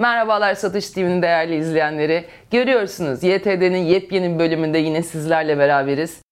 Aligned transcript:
Merhabalar 0.00 0.54
Satış 0.54 0.90
TV'nin 0.90 1.22
değerli 1.22 1.56
izleyenleri. 1.56 2.24
Görüyorsunuz 2.50 3.22
YTD'nin 3.22 3.84
yepyeni 3.84 4.38
bölümünde 4.38 4.78
yine 4.78 5.02
sizlerle 5.02 5.58
beraberiz. 5.58 6.22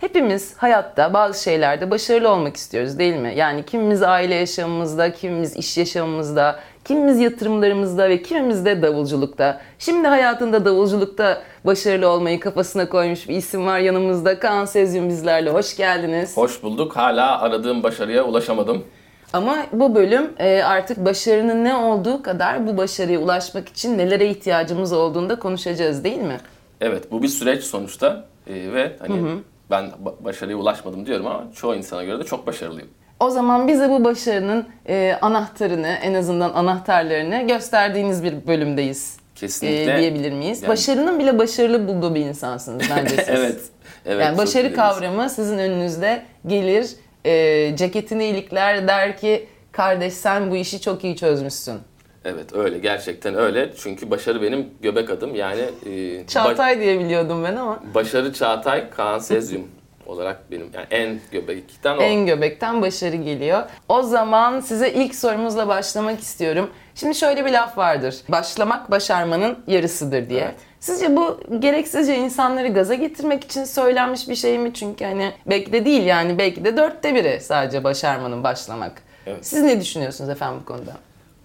Hepimiz 0.00 0.54
hayatta 0.56 1.14
bazı 1.14 1.42
şeylerde 1.42 1.90
başarılı 1.90 2.28
olmak 2.28 2.56
istiyoruz 2.56 2.98
değil 2.98 3.16
mi? 3.16 3.32
Yani 3.36 3.66
kimimiz 3.66 4.02
aile 4.02 4.34
yaşamımızda, 4.34 5.12
kimimiz 5.12 5.56
iş 5.56 5.78
yaşamımızda, 5.78 6.60
kimimiz 6.86 7.18
yatırımlarımızda 7.20 8.08
ve 8.08 8.22
kimimiz 8.22 8.64
de 8.64 8.82
davulculukta. 8.82 9.60
Şimdi 9.78 10.08
hayatında 10.08 10.64
davulculukta 10.64 11.42
başarılı 11.64 12.08
olmayı 12.08 12.40
kafasına 12.40 12.88
koymuş 12.88 13.28
bir 13.28 13.34
isim 13.36 13.66
var 13.66 13.78
yanımızda. 13.78 14.38
Kaan 14.38 14.64
Sezyum 14.64 15.08
bizlerle. 15.08 15.50
Hoş 15.50 15.76
geldiniz. 15.76 16.36
Hoş 16.36 16.62
bulduk. 16.62 16.96
Hala 16.96 17.40
aradığım 17.40 17.82
başarıya 17.82 18.24
ulaşamadım. 18.24 18.84
Ama 19.32 19.56
bu 19.72 19.94
bölüm 19.94 20.30
e, 20.38 20.62
artık 20.62 21.04
başarının 21.04 21.64
ne 21.64 21.74
olduğu 21.76 22.22
kadar 22.22 22.66
bu 22.66 22.76
başarıya 22.76 23.18
ulaşmak 23.20 23.68
için 23.68 23.98
nelere 23.98 24.26
ihtiyacımız 24.28 24.92
olduğunu 24.92 25.28
da 25.28 25.38
konuşacağız 25.38 26.04
değil 26.04 26.18
mi? 26.22 26.36
Evet 26.80 27.10
bu 27.10 27.22
bir 27.22 27.28
süreç 27.28 27.64
sonuçta 27.64 28.24
Ee, 28.50 28.72
ve 28.72 28.92
hani 28.98 29.22
ben 29.70 29.84
ba- 29.84 30.24
başarıya 30.24 30.56
ulaşmadım 30.56 31.06
diyorum 31.06 31.26
ama 31.26 31.44
çoğu 31.54 31.74
insana 31.74 32.04
göre 32.04 32.18
de 32.18 32.24
çok 32.24 32.46
başarılıyım. 32.46 32.88
O 33.20 33.30
zaman 33.30 33.68
bize 33.68 33.90
bu 33.90 34.04
başarının 34.04 34.66
e, 34.88 35.18
anahtarını, 35.22 35.86
en 36.02 36.14
azından 36.14 36.52
anahtarlarını 36.52 37.46
gösterdiğiniz 37.46 38.24
bir 38.24 38.46
bölümdeyiz. 38.46 39.16
Kesinlikle. 39.34 39.94
e, 39.94 39.98
diyebilir 39.98 40.32
miyiz? 40.32 40.62
Yani- 40.62 40.68
Başarının 40.72 41.18
bile 41.18 41.38
başarılı 41.38 41.88
bulduğu 41.88 42.14
bir 42.14 42.20
insansınız 42.20 42.82
bence 42.96 43.16
siz. 43.16 43.28
evet. 43.28 43.60
Evet. 44.06 44.24
yani 44.24 44.38
başarı 44.38 44.74
kavramı 44.74 45.30
sizin 45.30 45.58
önünüzde 45.58 46.22
gelir, 46.46 46.90
e, 47.24 47.76
ceketini 47.76 48.24
ilikler 48.24 48.88
der 48.88 49.16
ki 49.16 49.48
kardeş 49.72 50.14
sen 50.14 50.50
bu 50.50 50.56
işi 50.56 50.80
çok 50.80 51.04
iyi 51.04 51.16
çözmüşsün. 51.16 51.78
Evet 52.24 52.54
öyle 52.54 52.78
gerçekten 52.78 53.34
öyle. 53.34 53.70
Çünkü 53.76 54.10
başarı 54.10 54.42
benim 54.42 54.68
göbek 54.82 55.10
adım. 55.10 55.34
Yani 55.34 55.60
e, 55.86 56.26
Çağatay 56.26 56.80
diye 56.80 57.00
biliyordum 57.00 57.44
ben 57.44 57.56
ama 57.56 57.82
başarı 57.94 58.32
Çağatay 58.32 58.90
Kaan 58.90 59.18
Sezyum 59.18 59.68
olarak 60.06 60.50
benim 60.50 60.70
yani 60.74 60.86
en 60.90 61.18
göbekten 61.32 61.96
o. 61.96 62.00
en 62.02 62.26
göbekten 62.26 62.82
başarı 62.82 63.16
geliyor. 63.16 63.62
O 63.88 64.02
zaman 64.02 64.60
size 64.60 64.92
ilk 64.92 65.14
sorumuzla 65.14 65.68
başlamak 65.68 66.20
istiyorum. 66.20 66.70
Şimdi 66.94 67.14
şöyle 67.14 67.46
bir 67.46 67.52
laf 67.52 67.78
vardır. 67.78 68.16
Başlamak 68.28 68.90
başarmanın 68.90 69.58
yarısıdır 69.66 70.28
diye. 70.28 70.40
Evet. 70.42 70.54
Sizce 70.80 71.16
bu 71.16 71.40
gereksizce 71.58 72.16
insanları 72.16 72.68
gaza 72.68 72.94
getirmek 72.94 73.44
için 73.44 73.64
söylenmiş 73.64 74.28
bir 74.28 74.34
şey 74.34 74.58
mi? 74.58 74.74
Çünkü 74.74 75.04
hani 75.04 75.32
belki 75.46 75.72
de 75.72 75.84
değil 75.84 76.02
yani 76.06 76.38
belki 76.38 76.64
de 76.64 76.76
dörtte 76.76 77.14
biri 77.14 77.40
sadece 77.40 77.84
başarmanın 77.84 78.44
başlamak. 78.44 79.02
Evet. 79.26 79.46
Siz 79.46 79.62
ne 79.62 79.80
düşünüyorsunuz 79.80 80.30
efendim 80.30 80.60
bu 80.62 80.64
konuda? 80.66 80.92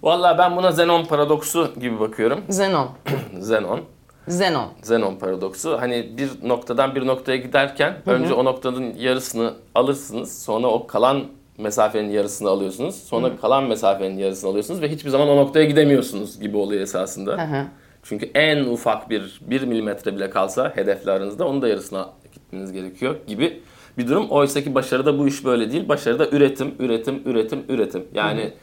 Vallahi 0.04 0.38
ben 0.38 0.58
buna 0.58 0.72
Zenon 0.72 1.06
paradoksu 1.06 1.74
gibi 1.80 2.00
bakıyorum. 2.00 2.42
Zenon. 2.50 2.90
Zenon. 3.40 3.82
Zenon. 4.28 4.70
Zenon 4.82 5.16
paradoksu. 5.16 5.82
Hani 5.82 6.18
bir 6.18 6.30
noktadan 6.50 6.96
bir 6.96 7.08
noktaya 7.08 7.38
giderken 7.38 7.98
önce 8.06 8.34
o 8.34 8.46
noktanın 8.46 8.94
yarısını 8.98 9.54
alırsınız. 9.76 10.44
Sonra 10.44 10.68
o 10.68 10.88
kalan 10.88 11.24
mesafenin 11.58 12.10
yarısını 12.10 12.50
alıyorsunuz. 12.50 12.96
Sonra 12.96 13.38
kalan 13.42 13.64
mesafenin 13.64 14.18
yarısını 14.18 14.50
alıyorsunuz 14.50 14.82
ve 14.82 14.92
hiçbir 14.92 15.10
zaman 15.10 15.30
o 15.30 15.36
noktaya 15.36 15.66
gidemiyorsunuz 15.66 16.40
gibi 16.40 16.58
oluyor 16.58 16.82
esasında. 16.82 17.32
Hı 17.32 17.58
hı. 17.58 17.66
Çünkü 18.04 18.32
en 18.34 18.66
ufak 18.66 19.10
bir 19.10 19.42
1 19.42 19.62
milimetre 19.62 20.16
bile 20.16 20.30
kalsa 20.30 20.72
hedefle 20.76 21.12
aranızda 21.12 21.48
onun 21.48 21.62
da 21.62 21.68
yarısına 21.68 22.10
gitmeniz 22.34 22.72
gerekiyor 22.72 23.16
gibi 23.28 23.62
bir 23.98 24.08
durum. 24.08 24.30
Oysa 24.30 24.62
ki 24.62 24.76
başarıda 24.76 25.20
bu 25.20 25.28
iş 25.28 25.46
böyle 25.46 25.72
değil. 25.72 25.90
Başarıda 25.90 26.28
üretim, 26.30 26.76
üretim, 26.80 27.22
üretim, 27.26 27.64
üretim. 27.70 28.08
Yani 28.14 28.54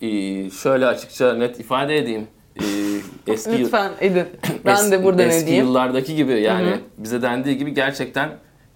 e, 0.00 0.50
şöyle 0.50 0.86
açıkça 0.86 1.34
net 1.34 1.60
ifade 1.60 1.98
edeyim. 1.98 2.28
E, 2.60 3.32
eski 3.32 3.58
Lütfen 3.58 3.90
edin. 4.00 4.26
Ben 4.64 4.90
de 4.90 4.96
Es- 4.96 5.02
burada 5.02 5.22
ne 5.22 5.28
eski 5.28 5.50
yıllardaki 5.52 6.16
gibi 6.16 6.40
yani 6.40 6.70
bize 6.98 7.22
dendiği 7.22 7.58
gibi 7.58 7.74
gerçekten 7.74 8.28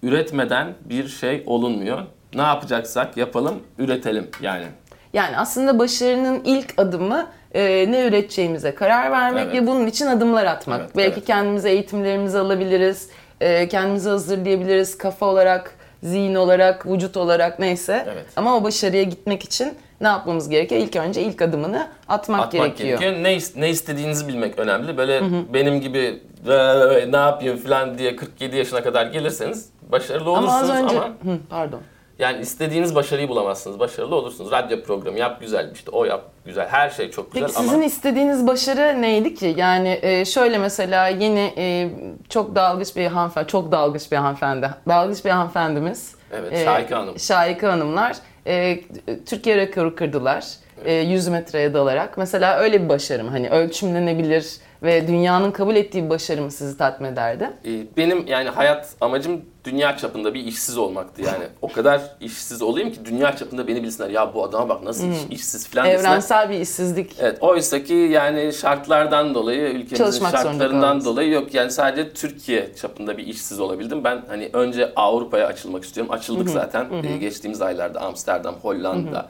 üretmeden 0.03 0.67
bir 0.85 1.07
şey 1.07 1.43
olunmuyor. 1.45 1.99
Ne 2.35 2.41
yapacaksak 2.41 3.17
yapalım, 3.17 3.55
üretelim 3.77 4.27
yani. 4.41 4.65
Yani 5.13 5.37
aslında 5.37 5.79
başarının 5.79 6.41
ilk 6.45 6.73
adımı 6.77 7.27
e, 7.53 7.91
ne 7.91 8.05
üreteceğimize 8.07 8.75
karar 8.75 9.11
vermek 9.11 9.43
Evet. 9.45 9.61
ve 9.61 9.67
bunun 9.67 9.87
için 9.87 10.05
adımlar 10.07 10.45
atmak. 10.45 10.79
Evet, 10.81 10.91
Belki 10.97 11.13
evet. 11.13 11.25
kendimize 11.27 11.71
eğitimlerimizi 11.71 12.37
alabiliriz, 12.39 13.09
e, 13.41 13.67
kendimizi 13.67 14.09
hazırlayabiliriz 14.09 14.97
kafa 14.97 15.25
olarak, 15.25 15.75
zihin 16.03 16.35
olarak, 16.35 16.85
vücut 16.85 17.17
olarak 17.17 17.59
neyse. 17.59 18.05
Evet. 18.13 18.25
Ama 18.35 18.57
o 18.57 18.63
başarıya 18.63 19.03
gitmek 19.03 19.43
için 19.43 19.73
ne 20.01 20.07
yapmamız 20.07 20.49
gerekiyor? 20.49 20.81
İlk 20.81 20.95
önce 20.95 21.21
ilk 21.21 21.41
adımını 21.41 21.87
atmak, 22.07 22.39
Atmak 22.39 22.51
gerekiyor. 22.77 22.99
gerekiyor. 22.99 23.23
Ne, 23.55 23.61
ne 23.61 23.69
istediğinizi 23.69 24.27
bilmek 24.27 24.59
önemli. 24.59 24.97
Böyle 24.97 25.21
benim 25.53 25.81
gibi 25.81 26.23
"Vay, 26.45 27.11
ne 27.11 27.17
yapayım 27.17 27.57
falan 27.57 27.97
diye 27.97 28.15
47 28.15 28.57
yaşına 28.57 28.83
kadar 28.83 29.05
gelirseniz 29.05 29.69
başarılı 29.91 30.29
Ama 30.29 30.39
olursunuz 30.39 30.69
az 30.69 30.83
önce... 30.83 30.97
ama 30.99 31.07
Hı, 31.07 31.37
pardon. 31.49 31.79
yani 32.19 32.41
istediğiniz 32.41 32.95
başarıyı 32.95 33.29
bulamazsınız. 33.29 33.79
Başarılı 33.79 34.15
olursunuz. 34.15 34.51
Radyo 34.51 34.83
programı 34.83 35.19
yap 35.19 35.41
güzel 35.41 35.71
işte 35.73 35.91
o 35.91 36.05
yap 36.05 36.21
güzel. 36.45 36.67
Her 36.67 36.89
şey 36.89 37.11
çok 37.11 37.31
güzel 37.33 37.47
Peki 37.47 37.59
ama 37.59 37.67
sizin 37.67 37.81
istediğiniz 37.81 38.47
başarı 38.47 39.01
neydi 39.01 39.35
ki? 39.35 39.53
Yani 39.57 39.99
e, 40.01 40.25
şöyle 40.25 40.57
mesela 40.57 41.07
yeni 41.07 41.53
e, 41.57 41.89
çok 42.29 42.55
dalgıç 42.55 42.95
bir 42.95 43.05
hanımefendi, 43.07 43.47
çok 43.47 43.71
dalgıç 43.71 44.11
bir 44.11 44.17
hanımefendi, 44.17 44.69
dalgıç 44.87 45.25
bir 45.25 45.29
hanımefendimiz. 45.29 46.15
Evet, 46.33 46.53
e, 46.53 46.63
Şahika 46.65 46.97
Hanım. 46.99 47.19
Şahika 47.19 47.71
Hanımlar 47.71 48.15
e, 48.47 48.79
Türkiye 49.25 49.57
rekoru 49.57 49.95
kırdılar. 49.95 50.45
E, 50.85 50.93
100 50.93 51.27
metreye 51.27 51.73
dalarak. 51.73 52.17
Mesela 52.17 52.57
öyle 52.59 52.83
bir 52.83 52.89
başarı 52.89 53.23
mı? 53.23 53.29
Hani 53.29 53.49
ölçümlenebilir 53.49 54.57
ve 54.83 55.07
dünyanın 55.07 55.51
kabul 55.51 55.75
ettiği 55.75 56.09
başarı 56.09 56.41
mı 56.41 56.51
sizi 56.51 56.77
tatmin 56.77 57.09
ederdi? 57.13 57.49
Ee, 57.65 57.69
Benim 57.97 58.27
yani 58.27 58.49
hayat 58.49 58.89
amacım 59.01 59.41
dünya 59.65 59.97
çapında 59.97 60.33
bir 60.33 60.39
işsiz 60.45 60.77
olmaktı 60.77 61.21
yani. 61.21 61.43
O 61.61 61.67
kadar 61.67 62.01
işsiz 62.21 62.61
olayım 62.61 62.91
ki 62.91 62.99
dünya 63.05 63.35
çapında 63.35 63.67
beni 63.67 63.83
bilsinler. 63.83 64.09
Ya 64.09 64.33
bu 64.33 64.43
adama 64.43 64.69
bak 64.69 64.83
nasıl 64.83 65.07
iş- 65.11 65.17
işsiz 65.39 65.67
falan 65.67 65.85
desinler. 65.87 66.09
Evrensel 66.09 66.49
bir 66.49 66.59
işsizlik. 66.59 67.15
Evet, 67.19 67.37
oysa 67.41 67.83
ki 67.83 67.93
yani 67.93 68.53
şartlardan 68.53 69.35
dolayı, 69.35 69.61
ülkemizin 69.61 69.95
Çalışmak 69.95 70.31
şartlarından 70.31 71.05
dolayı 71.05 71.31
yok. 71.31 71.53
Yani 71.53 71.71
sadece 71.71 72.13
Türkiye 72.13 72.75
çapında 72.75 73.17
bir 73.17 73.27
işsiz 73.27 73.59
olabildim. 73.59 74.03
Ben 74.03 74.21
hani 74.27 74.49
önce 74.53 74.91
Avrupa'ya 74.95 75.47
açılmak 75.47 75.83
istiyorum. 75.83 76.11
Açıldık 76.13 76.49
zaten. 76.49 76.85
Ee, 77.03 77.17
geçtiğimiz 77.17 77.61
aylarda 77.61 78.01
Amsterdam, 78.01 78.55
Hollanda, 78.61 79.29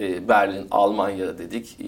e, 0.00 0.28
Berlin, 0.28 0.66
Almanya 0.70 1.38
dedik. 1.38 1.76
Ee, 1.80 1.84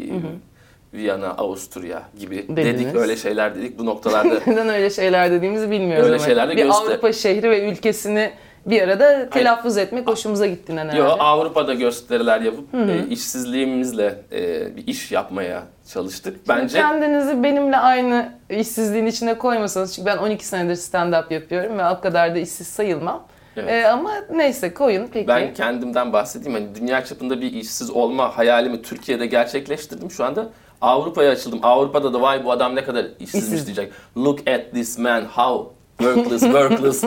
Viyana, 0.94 1.28
Avusturya 1.28 2.02
gibi 2.18 2.46
Dediniz. 2.48 2.84
dedik. 2.84 2.96
Öyle 2.96 3.16
şeyler 3.16 3.54
dedik. 3.54 3.78
Bu 3.78 3.86
noktalarda 3.86 4.34
Neden 4.46 4.68
öyle 4.68 4.90
şeyler 4.90 5.30
dediğimizi 5.30 5.70
bilmiyoruz 5.70 6.06
Öyle 6.06 6.16
ama 6.16 6.24
şeyler 6.24 6.48
de 6.48 6.56
bir 6.56 6.62
göster- 6.64 6.86
Avrupa 6.86 7.12
şehri 7.12 7.50
ve 7.50 7.70
ülkesini 7.70 8.30
bir 8.66 8.82
arada 8.82 9.30
telaffuz 9.30 9.76
etmek 9.78 10.06
hoşumuza 10.08 10.46
gittiğinden 10.46 10.84
herhalde. 10.88 10.98
Yo, 10.98 11.16
Avrupa'da 11.18 11.74
gösteriler 11.74 12.40
yapıp 12.40 12.74
e, 12.74 13.06
işsizliğimizle 13.10 14.14
e, 14.32 14.76
bir 14.76 14.86
iş 14.86 15.12
yapmaya 15.12 15.62
çalıştık. 15.92 16.48
Bence 16.48 16.78
Kendinizi 16.78 17.42
benimle 17.42 17.76
aynı 17.76 18.32
işsizliğin 18.50 19.06
içine 19.06 19.38
koymasanız 19.38 19.94
çünkü 19.94 20.06
ben 20.06 20.16
12 20.16 20.46
senedir 20.46 20.76
stand-up 20.76 21.34
yapıyorum 21.34 21.78
ve 21.78 21.88
o 21.88 22.00
kadar 22.00 22.34
da 22.34 22.38
işsiz 22.38 22.66
sayılmam. 22.66 23.26
Evet. 23.56 23.70
Ee, 23.70 23.88
ama 23.88 24.10
neyse 24.32 24.74
koyun 24.74 25.08
peki. 25.12 25.28
ben 25.28 25.54
kendimden 25.54 26.12
bahsedeyim. 26.12 26.54
Hani 26.54 26.74
dünya 26.74 27.04
çapında 27.04 27.40
bir 27.40 27.52
işsiz 27.52 27.90
olma 27.90 28.38
hayalimi 28.38 28.82
Türkiye'de 28.82 29.26
gerçekleştirdim. 29.26 30.10
Şu 30.10 30.24
anda 30.24 30.46
Avrupa'ya 30.80 31.30
açıldım. 31.30 31.58
Avrupa'da 31.62 32.12
da 32.12 32.20
vay 32.22 32.44
bu 32.44 32.52
adam 32.52 32.74
ne 32.76 32.84
kadar 32.84 33.06
işsizmiş 33.20 33.44
İşsiz. 33.60 33.66
diyecek. 33.66 33.92
Look 34.16 34.48
at 34.48 34.72
this 34.72 34.98
man 34.98 35.22
how 35.24 35.72
workless 35.98 36.40
workless 36.42 37.04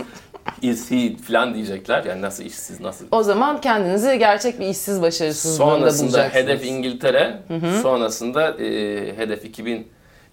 is 0.61 0.91
he 0.91 1.16
falan 1.17 1.53
diyecekler. 1.53 2.03
Yani 2.03 2.22
nasıl 2.22 2.44
işsiz 2.44 2.79
nasıl. 2.79 3.06
O 3.11 3.23
zaman 3.23 3.61
kendinizi 3.61 4.19
gerçek 4.19 4.59
bir 4.59 4.66
işsiz 4.67 5.01
başarısızlığında 5.01 5.69
Sonrasında 5.71 6.07
bulacaksınız. 6.09 6.44
hedef 6.44 6.65
İngiltere, 6.65 7.39
sonrasında 7.81 8.50
e, 8.51 9.18
hedef 9.18 9.45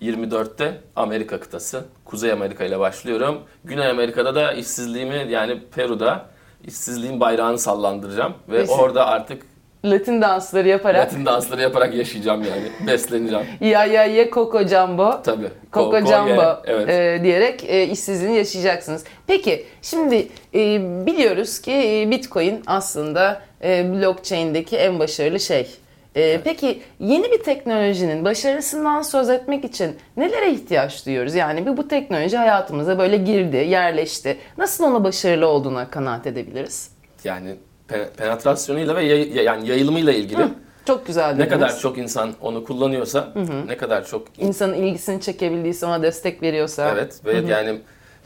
2024'te 0.03 0.81
Amerika 0.97 1.41
kıtası. 1.41 1.85
Kuzey 2.05 2.32
Amerika 2.32 2.64
ile 2.64 2.79
başlıyorum. 2.79 3.38
Güney 3.64 3.87
Amerika'da 3.91 4.35
da 4.35 4.53
işsizliğimi 4.53 5.26
yani 5.31 5.61
Peru'da 5.75 6.26
işsizliğin 6.64 7.20
bayrağını 7.20 7.59
sallandıracağım 7.59 8.32
ve 8.49 8.59
Peki. 8.61 8.73
orada 8.73 9.06
artık 9.06 9.43
Latin 9.85 10.23
dansları 10.23 10.69
yaparak 10.69 11.07
Latin 11.07 11.27
dansları 11.27 11.61
yaparak 11.63 11.95
yaşayacağım 11.95 12.43
yani. 12.43 12.63
Besleneceğim. 12.93 13.47
ya 13.61 13.85
ya 13.85 14.05
ye 14.05 14.31
Coco 14.31 14.67
Jumbo. 14.67 15.23
Tabii. 15.25 15.49
Coco 15.73 16.01
Coco, 16.01 16.13
Jumbo 16.13 16.43
ye. 16.43 16.57
Evet. 16.67 16.89
e, 16.89 17.21
diyerek 17.25 17.65
e, 17.65 17.87
işsizliğini 17.87 18.37
yaşayacaksınız. 18.37 19.05
Peki 19.27 19.65
şimdi 19.83 20.29
e, 20.55 20.81
biliyoruz 21.07 21.61
ki 21.61 21.73
e, 21.73 22.11
Bitcoin 22.11 22.63
aslında 22.67 23.43
e, 23.65 23.93
blockchain'deki 23.93 24.77
en 24.77 24.99
başarılı 24.99 25.41
şey. 25.41 25.71
E, 26.17 26.41
Peki 26.45 26.83
yeni 27.01 27.33
bir 27.33 27.43
teknolojinin 27.43 28.25
başarısından 28.25 29.03
söz 29.03 29.31
etmek 29.31 29.65
için 29.65 29.97
nelere 30.17 30.51
ihtiyaç 30.51 31.07
duyuyoruz? 31.07 31.35
Yani 31.35 31.67
bir 31.67 31.77
bu 31.77 31.89
teknoloji 31.89 32.37
hayatımıza 32.37 32.99
böyle 32.99 33.17
girdi, 33.17 33.57
yerleşti. 33.57 34.37
Nasıl 34.59 34.85
ona 34.85 35.05
başarılı 35.05 35.47
olduğuna 35.47 35.91
kanaat 35.91 36.27
edebiliriz? 36.27 36.91
Yani 37.25 37.57
pe- 37.89 38.09
penetrasyonuyla 38.17 38.97
ve 38.97 39.05
yay- 39.05 39.45
yani 39.45 39.69
yayılımıyla 39.69 40.13
ilgili. 40.13 40.49
Çok 40.87 41.07
güzel 41.07 41.29
Ne 41.29 41.33
dediniz. 41.39 41.51
kadar 41.51 41.79
çok 41.79 41.99
insan 41.99 42.33
onu 42.41 42.65
kullanıyorsa, 42.65 43.33
ne 43.67 43.77
kadar 43.77 44.07
çok 44.07 44.39
insanın 44.39 44.75
ilgisini 44.75 45.21
çekebildiyse 45.21 45.87
ona 45.87 46.03
destek 46.03 46.43
veriyorsa. 46.43 46.91
evet 46.93 47.21
ve 47.25 47.33
yani 47.33 47.81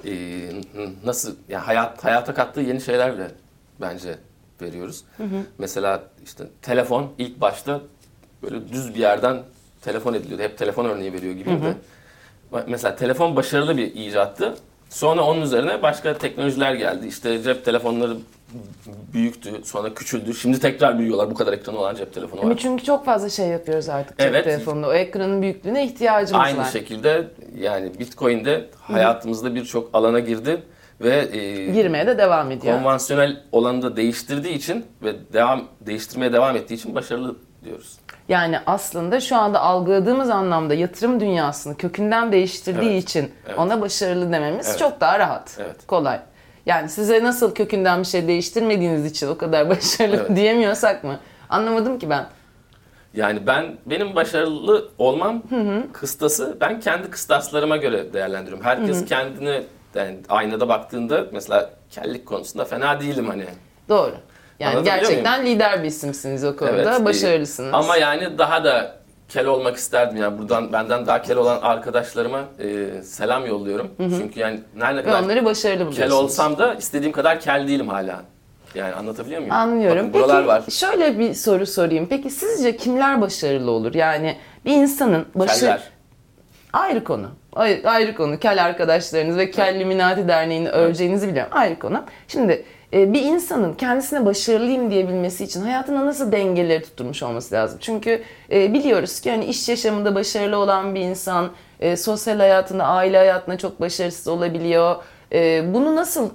e, 0.06 0.10
nasıl 1.04 1.34
ya 1.48 1.66
hayat 1.66 2.04
hayata 2.04 2.34
kattığı 2.34 2.60
yeni 2.60 2.80
şeylerle 2.80 3.30
bence 3.80 4.14
veriyoruz. 4.62 5.04
Mesela 5.58 6.02
işte 6.24 6.44
telefon 6.62 7.06
ilk 7.18 7.40
başta 7.40 7.80
böyle 8.42 8.68
düz 8.68 8.94
bir 8.94 9.00
yerden 9.00 9.42
telefon 9.82 10.14
ediliyordu. 10.14 10.42
Hep 10.42 10.58
telefon 10.58 10.84
örneği 10.84 11.12
veriyor 11.12 11.34
gibi 11.34 11.50
de. 11.50 11.74
Mesela 12.66 12.96
telefon 12.96 13.36
başarılı 13.36 13.76
bir 13.76 13.94
icattı. 13.94 14.54
Sonra 14.90 15.22
onun 15.22 15.42
üzerine 15.42 15.82
başka 15.82 16.18
teknolojiler 16.18 16.74
geldi. 16.74 17.06
İşte 17.06 17.42
cep 17.42 17.64
telefonları 17.64 18.16
büyüktü, 19.12 19.50
sonra 19.64 19.94
küçüldü. 19.94 20.34
Şimdi 20.34 20.60
tekrar 20.60 20.98
büyüyorlar. 20.98 21.30
Bu 21.30 21.34
kadar 21.34 21.52
ekranı 21.52 21.78
olan 21.78 21.94
cep 21.94 22.14
telefonu 22.14 22.50
var. 22.50 22.56
çünkü 22.58 22.84
çok 22.84 23.04
fazla 23.04 23.28
şey 23.30 23.48
yapıyoruz 23.48 23.88
artık 23.88 24.18
cep 24.18 24.28
Evet. 24.30 24.44
telefonunda. 24.44 24.88
O 24.88 24.92
ekranın 24.92 25.42
büyüklüğüne 25.42 25.84
ihtiyacımız 25.84 26.44
Aynı 26.44 26.58
var. 26.58 26.64
şekilde 26.64 27.28
yani 27.58 27.98
Bitcoin 27.98 28.44
de 28.44 28.66
hayatımızda 28.80 29.54
birçok 29.54 29.90
alana 29.92 30.20
girdi 30.20 30.62
ve 31.00 31.16
e, 31.32 31.66
Girmeye 31.72 32.06
de 32.06 32.18
devam 32.18 32.50
ediyor. 32.50 32.74
konvansiyonel 32.76 33.42
olanı 33.52 33.82
da 33.82 33.96
değiştirdiği 33.96 34.54
için 34.54 34.86
ve 35.02 35.14
devam 35.32 35.64
değiştirmeye 35.80 36.32
devam 36.32 36.56
ettiği 36.56 36.74
için 36.74 36.94
başarılı 36.94 37.36
diyoruz. 37.64 37.98
Yani 38.28 38.58
aslında 38.66 39.20
şu 39.20 39.36
anda 39.36 39.60
algıladığımız 39.60 40.30
anlamda 40.30 40.74
yatırım 40.74 41.20
dünyasını 41.20 41.76
kökünden 41.76 42.32
değiştirdiği 42.32 42.90
Evet. 42.92 43.02
için 43.02 43.32
Evet. 43.46 43.58
ona 43.58 43.80
başarılı 43.80 44.32
dememiz 44.32 44.68
Evet. 44.68 44.78
çok 44.78 45.00
daha 45.00 45.18
rahat. 45.18 45.56
Evet. 45.60 45.86
Kolay. 45.86 46.20
Yani 46.66 46.88
size 46.88 47.24
nasıl 47.24 47.54
kökünden 47.54 48.00
bir 48.00 48.04
şey 48.06 48.28
değiştirmediğiniz 48.28 49.04
için 49.06 49.28
o 49.28 49.38
kadar 49.38 49.70
başarılı 49.70 50.16
Evet. 50.16 50.36
diyemiyorsak 50.36 51.04
mı? 51.04 51.18
Anlamadım 51.48 51.98
ki 51.98 52.10
ben. 52.10 52.26
Yani 53.14 53.46
ben 53.46 53.76
benim 53.86 54.14
başarılı 54.14 54.88
olmam 54.98 55.42
kıstası 55.92 56.56
ben 56.60 56.80
kendi 56.80 57.10
kıstaslarıma 57.10 57.76
göre 57.76 58.12
değerlendiriyorum. 58.12 58.64
Herkes 58.64 59.04
kendine 59.04 59.62
yani 59.94 60.16
aynada 60.28 60.68
baktığında 60.68 61.24
mesela 61.32 61.70
kellik 61.90 62.26
konusunda 62.26 62.64
fena 62.64 63.00
değilim 63.00 63.26
hani. 63.28 63.44
Doğru. 63.88 64.14
Yani 64.60 64.76
Anlatabiliyor 64.76 65.00
gerçekten 65.00 65.46
lider 65.46 65.82
bir 65.82 65.88
isimsiniz 65.88 66.44
o 66.44 66.56
konuda. 66.56 66.94
Evet, 66.94 67.04
Başarılısınız. 67.04 67.70
Ama 67.72 67.96
yani 67.96 68.38
daha 68.38 68.64
da 68.64 68.98
kel 69.28 69.46
olmak 69.46 69.76
isterdim 69.76 70.16
yani 70.16 70.38
buradan 70.38 70.72
benden 70.72 71.06
daha 71.06 71.22
kel 71.22 71.36
olan 71.36 71.58
arkadaşlarıma 71.62 72.44
e, 72.58 73.02
selam 73.02 73.46
yolluyorum. 73.46 73.90
Çünkü 73.98 74.40
yani 74.40 74.60
nerede 74.76 75.02
kadar 75.02 75.22
onları 75.22 75.44
başarılı 75.44 75.90
kel 75.90 76.10
olsam 76.10 76.58
da 76.58 76.74
istediğim 76.74 77.12
kadar 77.12 77.40
kel 77.40 77.68
değilim 77.68 77.88
hala. 77.88 78.22
Yani 78.74 78.94
anlatabiliyor 78.94 79.40
muyum? 79.40 79.54
Anlıyorum. 79.54 79.98
Bakın 79.98 80.12
buralar 80.12 80.36
Peki 80.36 80.48
var. 80.48 80.62
şöyle 80.70 81.18
bir 81.18 81.34
soru 81.34 81.66
sorayım. 81.66 82.06
Peki 82.10 82.30
sizce 82.30 82.76
kimler 82.76 83.20
başarılı 83.20 83.70
olur? 83.70 83.94
Yani 83.94 84.36
bir 84.64 84.72
insanın 84.72 85.26
başı 85.34 85.60
Keller. 85.60 85.97
Ayrı 86.72 87.04
konu. 87.04 87.30
Ayrı, 87.52 87.88
ayrı 87.88 88.14
konu. 88.14 88.38
Kel 88.38 88.64
arkadaşlarınız 88.64 89.36
ve 89.36 89.50
Kel 89.50 89.80
Luminati 89.80 90.28
Derneği'ni 90.28 90.68
öveceğinizi 90.68 91.28
biliyorum. 91.28 91.52
Ayrı 91.54 91.78
konu. 91.78 92.04
Şimdi 92.28 92.64
e, 92.92 93.12
bir 93.12 93.22
insanın 93.22 93.74
kendisine 93.74 94.26
başarılıyım 94.26 94.90
diyebilmesi 94.90 95.44
için 95.44 95.60
hayatında 95.62 96.06
nasıl 96.06 96.32
dengeleri 96.32 96.82
tutturmuş 96.82 97.22
olması 97.22 97.54
lazım? 97.54 97.78
Çünkü 97.82 98.22
e, 98.52 98.72
biliyoruz 98.72 99.20
ki 99.20 99.30
hani 99.30 99.44
iş 99.44 99.68
yaşamında 99.68 100.14
başarılı 100.14 100.56
olan 100.56 100.94
bir 100.94 101.00
insan 101.00 101.50
e, 101.80 101.96
sosyal 101.96 102.38
hayatında, 102.38 102.84
aile 102.84 103.16
hayatında 103.16 103.58
çok 103.58 103.80
başarısız 103.80 104.28
olabiliyor. 104.28 104.96
Bunu 105.74 105.96
nasıl 105.96 106.30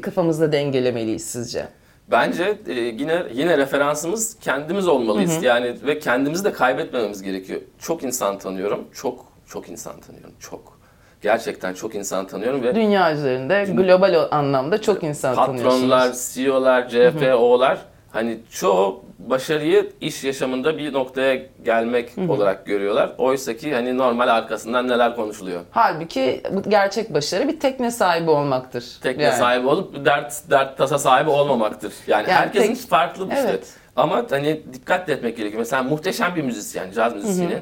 kafamızda 0.00 0.52
dengelemeliyiz 0.52 1.24
sizce? 1.24 1.68
Bence 2.10 2.58
yine 2.68 3.22
yine 3.32 3.58
referansımız 3.58 4.36
kendimiz 4.40 4.88
olmalıyız. 4.88 5.42
Yani 5.42 5.76
ve 5.86 5.98
kendimizi 5.98 6.44
de 6.44 6.52
kaybetmememiz 6.52 7.22
gerekiyor. 7.22 7.60
Çok 7.78 8.04
insan 8.04 8.38
tanıyorum. 8.38 8.84
Çok 8.92 9.29
çok 9.50 9.68
insan 9.68 10.00
tanıyorum. 10.00 10.32
Çok. 10.40 10.80
Gerçekten 11.22 11.74
çok 11.74 11.94
insan 11.94 12.26
tanıyorum 12.26 12.62
ve 12.62 12.74
Dünya 12.74 13.12
üzerinde 13.12 13.64
global 13.64 14.28
anlamda 14.30 14.82
çok 14.82 15.02
insan 15.02 15.34
patronlar. 15.34 16.12
CEO'lar, 16.34 16.88
CFO'lar 16.88 17.78
hani 18.12 18.38
çoğu 18.50 19.04
başarıyı 19.18 19.92
iş 20.00 20.24
yaşamında 20.24 20.78
bir 20.78 20.92
noktaya 20.92 21.42
gelmek 21.64 22.10
olarak 22.28 22.66
görüyorlar. 22.66 23.12
Oysa 23.18 23.56
ki 23.56 23.74
hani 23.74 23.98
normal 23.98 24.28
arkasından 24.28 24.88
neler 24.88 25.16
konuşuluyor. 25.16 25.60
Halbuki 25.70 26.42
bu 26.50 26.70
gerçek 26.70 27.14
başarı 27.14 27.48
bir 27.48 27.60
tekne 27.60 27.90
sahibi 27.90 28.30
olmaktır. 28.30 28.84
Tekne 29.02 29.22
Yani. 29.22 29.36
sahibi 29.36 29.66
olup 29.66 30.04
dert 30.04 30.50
dert 30.50 30.78
tasa 30.78 30.98
sahibi 30.98 31.30
olmamaktır. 31.30 31.92
Yani, 32.06 32.22
Yani 32.22 32.32
herkesin 32.32 32.74
tek- 32.74 32.88
farklı 32.88 33.30
bir 33.30 33.34
işte. 33.36 33.48
Evet. 33.48 33.66
Ama 33.96 34.26
hani 34.30 34.62
dikkat 34.72 35.08
etmek 35.08 35.36
gerekiyor. 35.36 35.58
Mesela 35.58 35.82
muhteşem 35.82 36.36
bir 36.36 36.42
müzisyen, 36.42 36.90
caz 36.90 37.14
müzisyeni. 37.14 37.58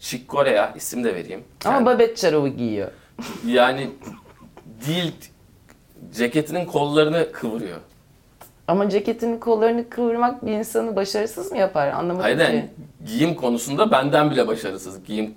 Chick 0.00 0.28
Corea 0.30 0.72
isim 0.76 1.04
de 1.04 1.14
vereyim. 1.14 1.44
Ama 1.64 1.86
babet 1.86 2.16
çarabı 2.16 2.48
giyiyor. 2.48 2.90
yani 3.46 3.90
değil 4.86 5.14
ceketinin 6.14 6.66
kollarını 6.66 7.32
kıvırıyor. 7.32 7.78
Ama 8.68 8.88
ceketinin 8.88 9.38
kollarını 9.38 9.88
kıvırmak 9.88 10.46
bir 10.46 10.52
insanı 10.52 10.96
başarısız 10.96 11.52
mı 11.52 11.58
yapar? 11.58 11.88
Anlamadım 11.88 12.20
Hayır 12.22 12.36
ki. 12.36 12.42
yani 12.42 12.68
giyim 13.06 13.34
konusunda 13.34 13.90
benden 13.90 14.30
bile 14.30 14.48
başarısız. 14.48 15.04
Giyim 15.04 15.34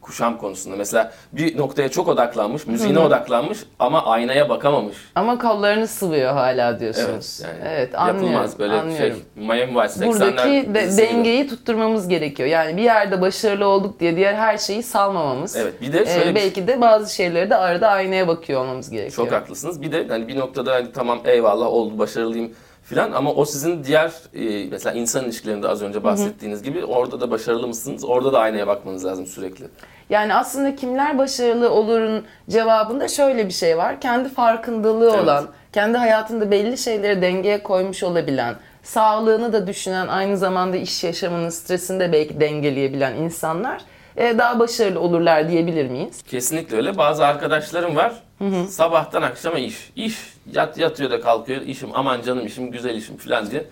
kuşam 0.00 0.38
konusunda. 0.38 0.76
Mesela 0.76 1.12
bir 1.32 1.58
noktaya 1.58 1.88
çok 1.88 2.08
odaklanmış, 2.08 2.66
müziğine 2.66 2.98
odaklanmış 2.98 3.58
ama 3.78 4.04
aynaya 4.06 4.48
bakamamış. 4.48 4.96
Ama 5.14 5.38
kollarını 5.38 5.86
sıvıyor 5.86 6.32
hala 6.32 6.70
Evet, 6.70 6.80
diyorsunuz. 6.80 7.40
yani 7.40 7.54
Evet, 7.64 7.94
anlıyorum. 7.94 8.22
yapılmaz 8.24 8.58
böyle 8.58 8.72
anlıyorum. 8.74 9.16
şey. 9.36 9.44
Miami 9.46 9.72
Vice 9.72 9.80
80'ler 9.80 10.06
Buradaki 10.06 10.48
de, 10.48 10.60
gibi. 10.60 10.96
dengeyi 10.98 11.48
tutturmamız 11.48 12.08
gerekiyor. 12.08 12.48
Yani 12.48 12.76
bir 12.76 12.82
yerde 12.82 13.20
başarılı 13.20 13.66
olduk 13.66 14.00
diye 14.00 14.16
diğer 14.16 14.34
her 14.34 14.58
şeyi 14.58 14.82
salmamamız. 14.82 15.56
Evet, 15.56 15.80
bir 15.80 15.92
de 15.92 16.00
Ee, 16.00 16.06
şöyle 16.06 16.30
bir 16.30 16.34
belki 16.34 16.66
de 16.66 16.80
bazı 16.80 17.14
şeyleri 17.14 17.50
de 17.50 17.56
arada 17.56 17.88
aynaya 17.88 18.28
bakıyor 18.28 18.60
olmamız 18.60 18.90
gerekiyor. 18.90 19.26
Çok 19.28 19.32
haklısınız. 19.40 19.82
Bir 19.82 19.92
de 19.92 20.06
hani 20.08 20.28
bir 20.28 20.38
noktada 20.38 20.74
hani 20.74 20.92
tamam 20.92 21.18
eyvallah 21.24 21.66
oldu 21.66 21.98
başarılıyım 21.98 22.52
filan 22.88 23.12
ama 23.12 23.32
o 23.34 23.44
sizin 23.44 23.84
diğer 23.84 24.12
e, 24.34 24.68
mesela 24.70 24.94
insan 24.94 25.24
ilişkilerinde 25.24 25.68
az 25.68 25.82
önce 25.82 26.04
bahsettiğiniz 26.04 26.62
gibi 26.62 26.84
orada 26.84 27.20
da 27.20 27.30
başarılı 27.30 27.68
mısınız? 27.68 28.04
Orada 28.04 28.32
da 28.32 28.38
aynaya 28.40 28.66
bakmanız 28.66 29.04
lazım 29.04 29.26
sürekli. 29.26 29.64
Yani 30.10 30.34
aslında 30.34 30.76
kimler 30.76 31.18
başarılı 31.18 31.70
olurun 31.70 32.24
cevabında 32.50 33.08
şöyle 33.08 33.46
bir 33.46 33.52
şey 33.52 33.78
var. 33.78 34.00
Kendi 34.00 34.28
farkındalığı 34.28 35.10
Evet. 35.10 35.22
olan, 35.24 35.46
kendi 35.72 35.98
hayatında 35.98 36.50
belli 36.50 36.78
şeyleri 36.78 37.22
dengeye 37.22 37.62
koymuş 37.62 38.02
olabilen, 38.02 38.54
sağlığını 38.82 39.52
da 39.52 39.66
düşünen, 39.66 40.08
aynı 40.08 40.36
zamanda 40.36 40.76
iş 40.76 41.04
yaşamının 41.04 41.48
stresini 41.48 42.00
de 42.00 42.12
belki 42.12 42.40
dengeleyebilen 42.40 43.14
insanlar 43.14 43.82
e, 44.16 44.38
daha 44.38 44.58
başarılı 44.58 45.00
olurlar 45.00 45.48
diyebilir 45.48 45.90
miyiz? 45.90 46.22
Kesinlikle 46.22 46.76
öyle. 46.76 46.98
Bazı 46.98 47.26
arkadaşlarım 47.26 47.96
var. 47.96 48.12
Sabahtan 48.68 49.22
akşama 49.22 49.58
iş. 49.58 49.92
İş. 49.96 50.34
Yat 50.54 50.78
yatıyor 50.78 51.10
da 51.10 51.20
kalkıyor. 51.20 51.62
işim 51.62 51.88
aman 51.94 52.22
canım 52.22 52.46
işim 52.46 52.70
güzel 52.70 52.94
işim 52.96 53.16
filan 53.16 53.50
diye. 53.50 53.64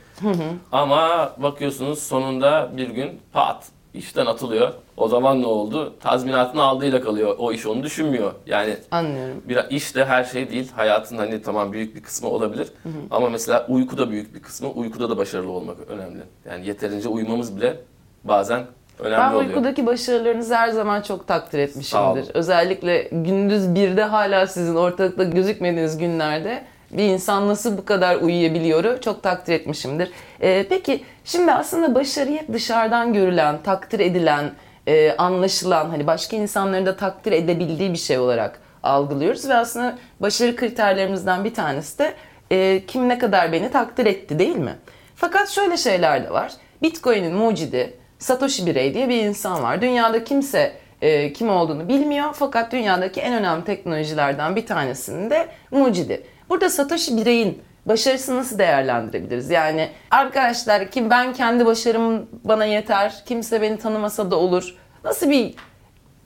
Ama 0.73 1.33
bakıyorsunuz 1.39 2.03
sonunda 2.03 2.71
bir 2.77 2.89
gün 2.91 3.21
pat 3.33 3.65
işten 3.95 4.27
atılıyor. 4.27 4.73
O 4.97 5.09
zaman 5.09 5.43
ne 5.43 5.47
oldu? 5.47 5.95
Tazminatını 6.01 6.63
aldığıyla 6.63 7.01
kalıyor. 7.01 7.35
O 7.39 7.53
iş 7.53 7.67
onu 7.67 7.83
düşünmüyor. 7.83 8.33
Yani 8.47 8.77
Anlıyorum. 8.91 9.43
bir 9.49 9.59
iş 9.71 9.95
de 9.95 10.05
her 10.05 10.25
şey 10.25 10.51
değil. 10.51 10.71
Hayatın 10.77 11.17
hani 11.17 11.43
tamam 11.43 11.73
büyük 11.73 11.95
bir 11.97 12.03
kısmı 12.03 12.29
olabilir. 12.29 12.69
Ama 13.11 13.29
mesela 13.29 13.67
uyku 13.69 13.99
da 13.99 14.11
büyük 14.11 14.35
bir 14.35 14.43
kısmı. 14.43 14.71
Uykuda 14.71 15.11
da 15.11 15.17
başarılı 15.17 15.51
olmak 15.51 15.77
önemli. 15.89 16.21
Yani 16.49 16.67
yeterince 16.67 17.09
uyumamız 17.09 17.57
bile 17.57 17.81
bazen 18.25 18.67
önemli 18.99 19.19
Ben 19.19 19.33
oluyor. 19.33 19.49
uykudaki 19.49 19.87
başarılarınızı 19.87 20.55
her 20.57 20.69
zaman 20.69 21.03
çok 21.03 21.29
takdir 21.29 21.59
etmişimdir. 21.59 22.27
Özellikle 22.35 23.09
gündüz 23.13 23.75
birde 23.75 24.03
hala 24.05 24.47
sizin 24.47 24.77
ortalıkta 24.77 25.25
gözükmediğiniz 25.25 25.99
günlerde 25.99 26.65
bir 26.91 27.05
insan 27.05 27.49
nasıl 27.49 27.79
bu 27.79 27.85
kadar 27.85 28.17
uyuyabiliyor 28.17 29.01
çok 29.01 29.23
takdir 29.23 29.53
etmişimdir. 29.53 30.11
Ee, 30.43 30.67
peki 30.69 31.05
şimdi 31.25 31.53
aslında 31.53 31.95
başarı 31.95 32.31
hep 32.31 32.53
dışarıdan 32.53 33.13
görülen, 33.13 33.63
takdir 33.63 34.01
edilen, 34.01 34.51
e, 34.87 35.17
anlaşılan, 35.17 35.91
hani 35.91 36.07
başka 36.07 36.37
insanların 36.37 36.87
da 36.87 36.97
takdir 36.97 37.33
edebildiği 37.33 37.93
bir 37.93 37.99
şey 37.99 38.19
olarak 38.19 38.61
algılıyoruz 38.83 39.49
ve 39.49 39.55
aslında 39.55 39.99
başarı 40.21 40.57
kriterlerimizden 40.57 41.45
bir 41.45 41.55
tanesi 41.55 41.99
de 41.99 42.15
e, 42.51 42.83
kim 42.87 43.09
ne 43.09 43.19
kadar 43.19 43.53
beni 43.53 43.71
takdir 43.71 44.07
etti 44.07 44.39
değil 44.39 44.57
mi? 44.57 44.75
Fakat 45.17 45.49
şöyle 45.49 45.77
şeyler 45.77 46.25
de 46.25 46.31
var. 46.31 46.53
Bitcoin'in 46.83 47.35
mucidi 47.35 47.95
Satoshi 48.19 48.67
Birey 48.67 48.95
diye 48.95 49.09
bir 49.09 49.23
insan 49.23 49.63
var. 49.63 49.83
Dünyada 49.83 50.25
kimse 50.25 50.73
e, 51.03 51.33
kim 51.33 51.51
olduğunu 51.51 51.89
bilmiyor 51.89 52.29
fakat 52.35 52.73
dünyadaki 52.73 53.21
en 53.21 53.35
önemli 53.35 53.65
teknolojilerden 53.65 54.57
bir 54.57 54.67
tanesinin 54.67 55.31
de 55.31 55.49
mucidi. 55.71 56.23
Burada 56.49 56.71
Satoshi 56.71 57.17
Birey'in 57.17 57.63
başarısını 57.87 58.37
nasıl 58.37 58.59
değerlendirebiliriz? 58.59 59.51
Yani 59.51 59.89
arkadaşlar 60.11 60.91
ki 60.91 61.11
ben 61.11 61.33
kendi 61.33 61.67
başarım 61.67 62.27
bana 62.45 62.65
yeter, 62.65 63.23
kimse 63.27 63.63
beni 63.63 63.79
tanımasa 63.79 64.31
da 64.31 64.37
olur. 64.37 64.75
Nasıl 65.05 65.31
bir 65.31 65.55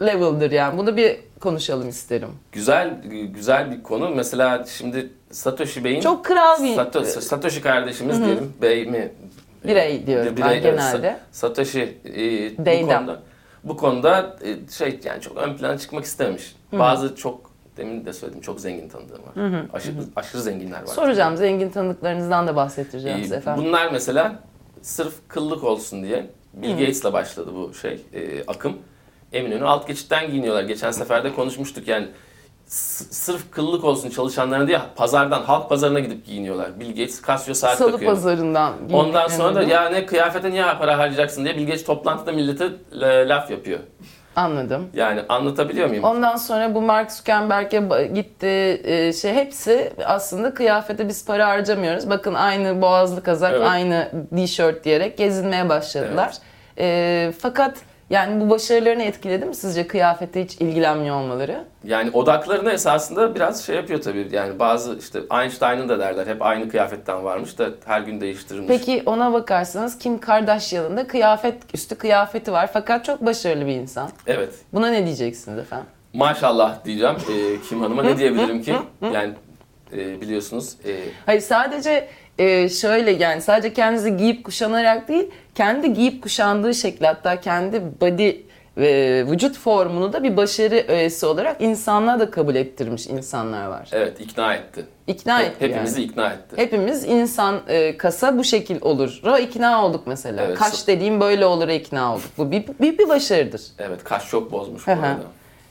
level'dır 0.02 0.50
yani? 0.50 0.78
Bunu 0.78 0.96
bir 0.96 1.16
konuşalım 1.40 1.88
isterim. 1.88 2.28
Güzel 2.52 2.94
güzel 3.34 3.70
bir 3.70 3.82
konu. 3.82 4.08
Mesela 4.10 4.64
şimdi 4.78 5.12
Satoshi 5.30 5.84
Bey'in 5.84 6.00
Çok 6.00 6.24
kral 6.24 6.62
bir 6.62 6.76
Sato- 6.76 7.04
Satoshi 7.04 7.62
kardeşimiz 7.62 8.24
diyelim. 8.24 8.52
Bey 8.62 8.86
mi? 8.86 9.12
Birey 9.64 10.06
diyorum 10.06 10.34
ben 10.40 10.48
evet. 10.48 10.62
genelde. 10.62 11.20
Satoshi 11.32 11.98
e, 12.04 12.58
bu 12.58 12.88
konuda 12.88 13.20
bu 13.64 13.76
konuda 13.76 14.36
e, 14.44 14.70
şey 14.72 15.00
yani 15.04 15.20
çok 15.20 15.36
ön 15.36 15.56
plana 15.56 15.78
çıkmak 15.78 16.04
istememiş. 16.04 16.56
Bazı 16.72 17.16
çok 17.16 17.50
demin 17.76 18.04
de 18.04 18.12
söyledim 18.12 18.40
çok 18.40 18.60
zengin 18.60 18.88
tanıdığım 18.88 19.22
var. 19.22 19.62
Aşırı, 19.72 19.94
aşırı 20.16 20.42
zenginler 20.42 20.80
var. 20.80 20.86
Soracağım 20.86 21.36
zengin 21.36 21.70
tanıdıklarınızdan 21.70 22.46
da 22.46 22.56
bahsettireceğiz 22.56 23.32
Ee, 23.32 23.36
efendim. 23.36 23.64
Bunlar 23.64 23.92
mesela 23.92 24.42
sırf 24.82 25.14
kıllık 25.28 25.64
olsun 25.64 26.02
diye 26.02 26.26
Bill 26.54 26.70
Gates'la 26.70 27.12
başladı 27.12 27.50
bu 27.54 27.74
şey 27.74 28.00
e, 28.14 28.44
akım. 28.46 28.76
Eminönü 29.32 29.64
alt 29.64 29.86
geçitten 29.86 30.30
giyiniyorlar. 30.30 30.62
Geçen 30.62 30.90
sefer 30.90 31.24
de 31.24 31.34
konuşmuştuk 31.34 31.88
yani 31.88 32.08
sırf 32.74 33.50
kıllık 33.50 33.84
olsun 33.84 34.10
çalışanlarına 34.10 34.66
diye 34.68 34.80
pazardan 34.96 35.42
halk 35.42 35.68
pazarına 35.68 36.00
gidip 36.00 36.26
giyiniyorlar. 36.26 36.80
Bill 36.80 36.88
Gates 36.88 37.22
Casio 37.26 37.54
saat 37.54 37.78
Salı 37.78 37.92
takıyor. 37.92 38.12
pazarından. 38.14 38.72
Ondan 38.92 39.28
sonra 39.28 39.54
da 39.54 39.62
ya 39.62 39.88
ne 39.88 40.06
kıyafete 40.06 40.50
niye 40.50 40.64
para 40.78 40.98
harcayacaksın 40.98 41.44
diye 41.44 41.56
Bill 41.56 41.66
Gates 41.66 41.84
toplantıda 41.84 42.32
millete 42.32 42.68
e, 43.02 43.28
laf 43.28 43.50
yapıyor. 43.50 43.78
Anladım. 44.36 44.88
Yani 44.94 45.20
anlatabiliyor 45.28 45.88
muyum? 45.88 46.04
Ondan 46.04 46.36
sonra 46.36 46.74
bu 46.74 46.82
Mark 46.82 47.12
Zuckerberg'e 47.12 47.76
ba- 47.78 48.14
gitti 48.14 48.46
e, 48.84 49.12
şey 49.12 49.32
hepsi 49.34 49.92
aslında 50.04 50.54
kıyafete 50.54 51.08
biz 51.08 51.24
para 51.26 51.48
harcamıyoruz. 51.48 52.10
Bakın 52.10 52.34
aynı 52.34 52.82
boğazlı 52.82 53.22
kazak, 53.22 53.52
Evet. 53.56 53.68
aynı 53.68 54.08
tişört 54.36 54.84
diyerek 54.84 55.18
gezinmeye 55.18 55.68
başladılar. 55.68 56.34
E, 56.78 57.32
fakat 57.38 57.78
yani 58.10 58.40
bu 58.40 58.50
başarılarını 58.50 59.02
etkiledi 59.02 59.44
mi 59.44 59.54
sizce 59.54 59.86
kıyafete 59.86 60.44
hiç 60.44 60.54
ilgilenmiyor 60.54 61.16
olmaları? 61.16 61.64
Yani 61.84 62.10
odaklarını 62.10 62.72
esasında 62.72 63.34
biraz 63.34 63.66
şey 63.66 63.76
yapıyor 63.76 64.00
tabii. 64.02 64.28
Yani 64.32 64.58
bazı 64.58 64.98
işte 64.98 65.20
Einstein'ın 65.42 65.88
da 65.88 65.98
derler 65.98 66.26
hep 66.26 66.42
aynı 66.42 66.68
kıyafetten 66.68 67.24
varmış 67.24 67.58
da 67.58 67.68
her 67.84 68.00
gün 68.00 68.20
değiştirilmiş. 68.20 68.68
Peki 68.68 69.02
ona 69.06 69.32
bakarsanız 69.32 69.98
Kim 69.98 70.18
Kardashian'ın 70.18 70.96
da 70.96 71.06
kıyafet 71.06 71.54
üstü 71.74 71.94
kıyafeti 71.94 72.52
var 72.52 72.70
fakat 72.72 73.04
çok 73.04 73.26
başarılı 73.26 73.66
bir 73.66 73.74
insan. 73.74 74.10
Evet. 74.26 74.54
Buna 74.72 74.88
ne 74.88 75.06
diyeceksiniz 75.06 75.58
efendim? 75.58 75.86
Maşallah 76.12 76.84
diyeceğim 76.84 77.16
ee, 77.30 77.60
Kim 77.68 77.80
Hanım'a 77.80 78.02
ne 78.02 78.18
diyebilirim 78.18 78.62
ki? 78.62 78.74
Yani 79.14 79.32
e, 79.92 80.20
biliyorsunuz 80.20 80.76
e, 80.86 80.96
Hayır 81.26 81.40
sadece 81.40 82.08
e, 82.38 82.68
şöyle 82.68 83.10
yani 83.10 83.42
sadece 83.42 83.72
kendinizi 83.72 84.16
giyip 84.16 84.44
kuşanarak 84.44 85.08
değil, 85.08 85.30
kendi 85.60 85.92
giyip 85.94 86.22
kuşandığı 86.22 86.74
şekli 86.74 87.06
hatta 87.06 87.40
kendi 87.40 87.82
body 88.00 88.28
e, 88.28 89.24
vücut 89.30 89.58
formunu 89.58 90.12
da 90.12 90.22
bir 90.22 90.36
başarı 90.36 90.84
öğesi 90.88 91.26
olarak 91.26 91.60
insanlığa 91.60 92.20
da 92.20 92.30
kabul 92.30 92.54
ettirmiş 92.54 93.06
insanlar 93.06 93.66
var. 93.66 93.88
evet 93.92 94.20
ikna 94.20 94.54
etti. 94.54 94.84
İkna 95.06 95.38
Hep- 95.40 95.46
etti 95.46 95.64
Hepimizi 95.64 96.00
yani. 96.00 96.10
ikna 96.10 96.32
etti. 96.32 96.56
Hepimiz 96.56 97.04
insan 97.04 97.60
e, 97.68 97.96
kasa 97.96 98.38
bu 98.38 98.44
şekil 98.44 98.78
olur. 98.82 99.20
Ra 99.24 99.38
ikna 99.38 99.84
olduk 99.86 100.06
mesela. 100.06 100.44
Evet. 100.44 100.58
Kaş 100.58 100.86
dediğim 100.86 101.20
böyle 101.20 101.46
olur 101.46 101.68
ikna 101.68 102.14
olduk. 102.14 102.30
Bu 102.38 102.50
bir, 102.50 102.64
bir, 102.80 102.98
bir 102.98 103.08
başarıdır. 103.08 103.62
Evet 103.78 104.04
kaş 104.04 104.30
çok 104.30 104.52
bozmuş 104.52 104.86
bu 104.86 104.92
arada. 104.92 105.16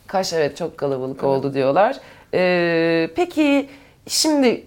Kaş 0.07 0.33
evet 0.33 0.57
çok 0.57 0.77
kalabalık 0.77 1.23
oldu 1.23 1.53
diyorlar. 1.53 1.95
Ee, 2.33 3.09
peki 3.15 3.69
şimdi 4.07 4.65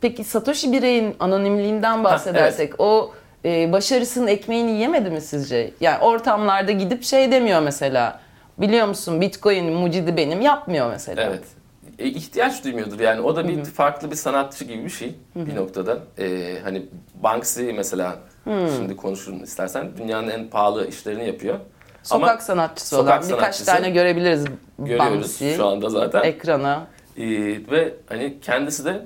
peki 0.00 0.24
Satoshi 0.24 0.72
bireyin 0.72 1.16
anonimliğinden 1.20 2.04
bahsedersek 2.04 2.80
o 2.80 3.12
e, 3.44 3.72
başarısının 3.72 4.26
ekmeğini 4.26 4.80
yemedi 4.80 5.10
mi 5.10 5.20
sizce? 5.20 5.70
Yani 5.80 5.98
ortamlarda 5.98 6.72
gidip 6.72 7.02
şey 7.04 7.32
demiyor 7.32 7.60
mesela. 7.62 8.20
Biliyor 8.58 8.86
musun 8.88 9.20
Bitcoin 9.20 9.72
mucidi 9.72 10.16
benim 10.16 10.40
yapmıyor 10.40 10.90
mesela. 10.90 11.22
Evet. 11.22 11.42
E, 11.98 12.06
ihtiyaç 12.08 12.64
duymuyordur 12.64 13.00
yani. 13.00 13.20
O 13.20 13.36
da 13.36 13.48
bir 13.48 13.64
farklı 13.64 14.10
bir 14.10 14.16
sanatçı 14.16 14.64
gibi 14.64 14.84
bir 14.84 14.90
şey 14.90 15.14
bir 15.36 15.56
noktada. 15.56 15.98
E, 16.18 16.56
hani 16.64 16.86
Banksy 17.22 17.62
mesela 17.62 18.16
şimdi 18.76 18.96
konuşurum 18.96 19.44
istersen 19.44 19.88
dünyanın 19.98 20.28
en 20.28 20.48
pahalı 20.48 20.88
işlerini 20.88 21.26
yapıyor. 21.26 21.58
Sokak 22.02 22.28
Ama 22.30 22.40
sanatçısı 22.40 22.88
sokak 22.96 23.08
olan 23.08 23.16
birkaç 23.22 23.30
sanatçısı. 23.40 23.66
tane 23.66 23.90
görebiliriz 23.90 24.44
görüyoruz 24.78 25.14
Banksy'yi 25.16 25.56
şu 25.56 25.66
anda 25.66 25.88
zaten. 25.88 26.22
ekrana. 26.22 26.86
Ee, 27.16 27.24
ve 27.70 27.94
hani 28.08 28.40
kendisi 28.40 28.84
de 28.84 29.02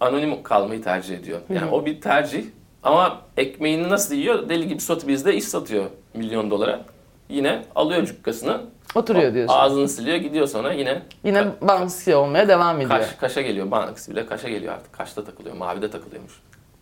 anonim 0.00 0.42
kalmayı 0.42 0.82
tercih 0.82 1.18
ediyor. 1.18 1.40
Yani 1.54 1.70
o 1.70 1.86
bir 1.86 2.00
tercih 2.00 2.44
ama 2.82 3.20
ekmeğini 3.36 3.88
nasıl 3.88 4.14
yiyor? 4.14 4.48
Deli 4.48 4.68
gibi 4.68 4.80
Sotheby's'de 4.80 5.34
iş 5.34 5.44
satıyor 5.44 5.84
milyon 6.14 6.50
dolara. 6.50 6.80
Yine 7.28 7.62
alıyor 7.74 8.06
cukkasını. 8.06 8.60
Oturuyor 8.94 9.34
diyorsun. 9.34 9.54
Ağzını 9.54 9.88
siliyor 9.88 10.16
gidiyor 10.16 10.46
sonra 10.46 10.72
yine 10.72 11.02
Yine 11.24 11.38
ka- 11.38 11.68
Banksy 11.68 12.14
olmaya 12.14 12.48
devam 12.48 12.76
ediyor. 12.76 12.90
kaş, 12.90 13.06
kaşa 13.20 13.40
geliyor. 13.40 13.70
Banks 13.70 14.08
bile 14.08 14.26
kaşa 14.26 14.48
geliyor 14.48 14.74
artık. 14.74 14.92
Kaşta 14.92 15.24
takılıyor. 15.24 15.56
Mavide 15.56 15.90
takılıyormuş. 15.90 16.32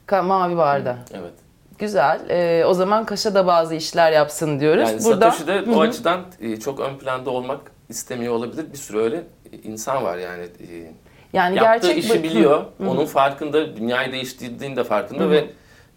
Ka- 0.06 0.22
mavi 0.26 0.56
barda. 0.56 0.96
Evet. 1.12 1.32
Güzel. 1.78 2.20
Ee, 2.28 2.64
o 2.64 2.74
zaman 2.74 3.04
Kaş'a 3.04 3.34
da 3.34 3.46
bazı 3.46 3.74
işler 3.74 4.12
yapsın 4.12 4.60
diyoruz. 4.60 4.88
Yani 4.90 5.04
Burada 5.04 5.30
Satoshi 5.30 5.46
de 5.46 5.70
o 5.76 5.80
açıdan 5.80 6.20
e, 6.40 6.56
çok 6.56 6.80
ön 6.80 6.98
planda 6.98 7.30
olmak 7.30 7.60
istemiyor 7.88 8.34
olabilir. 8.34 8.72
Bir 8.72 8.78
sürü 8.78 8.98
öyle 8.98 9.16
e, 9.52 9.56
insan 9.64 10.04
var 10.04 10.18
yani. 10.18 10.42
E, 10.42 10.92
yani 11.32 11.56
Yaptığı 11.56 11.86
gerçek 11.88 12.04
işi 12.04 12.22
biliyor. 12.22 12.64
Onun 12.86 13.06
farkında, 13.06 13.76
dünyayı 13.76 14.12
değiştirdiğinin 14.12 14.76
de 14.76 14.84
farkında 14.84 15.30
ve 15.30 15.50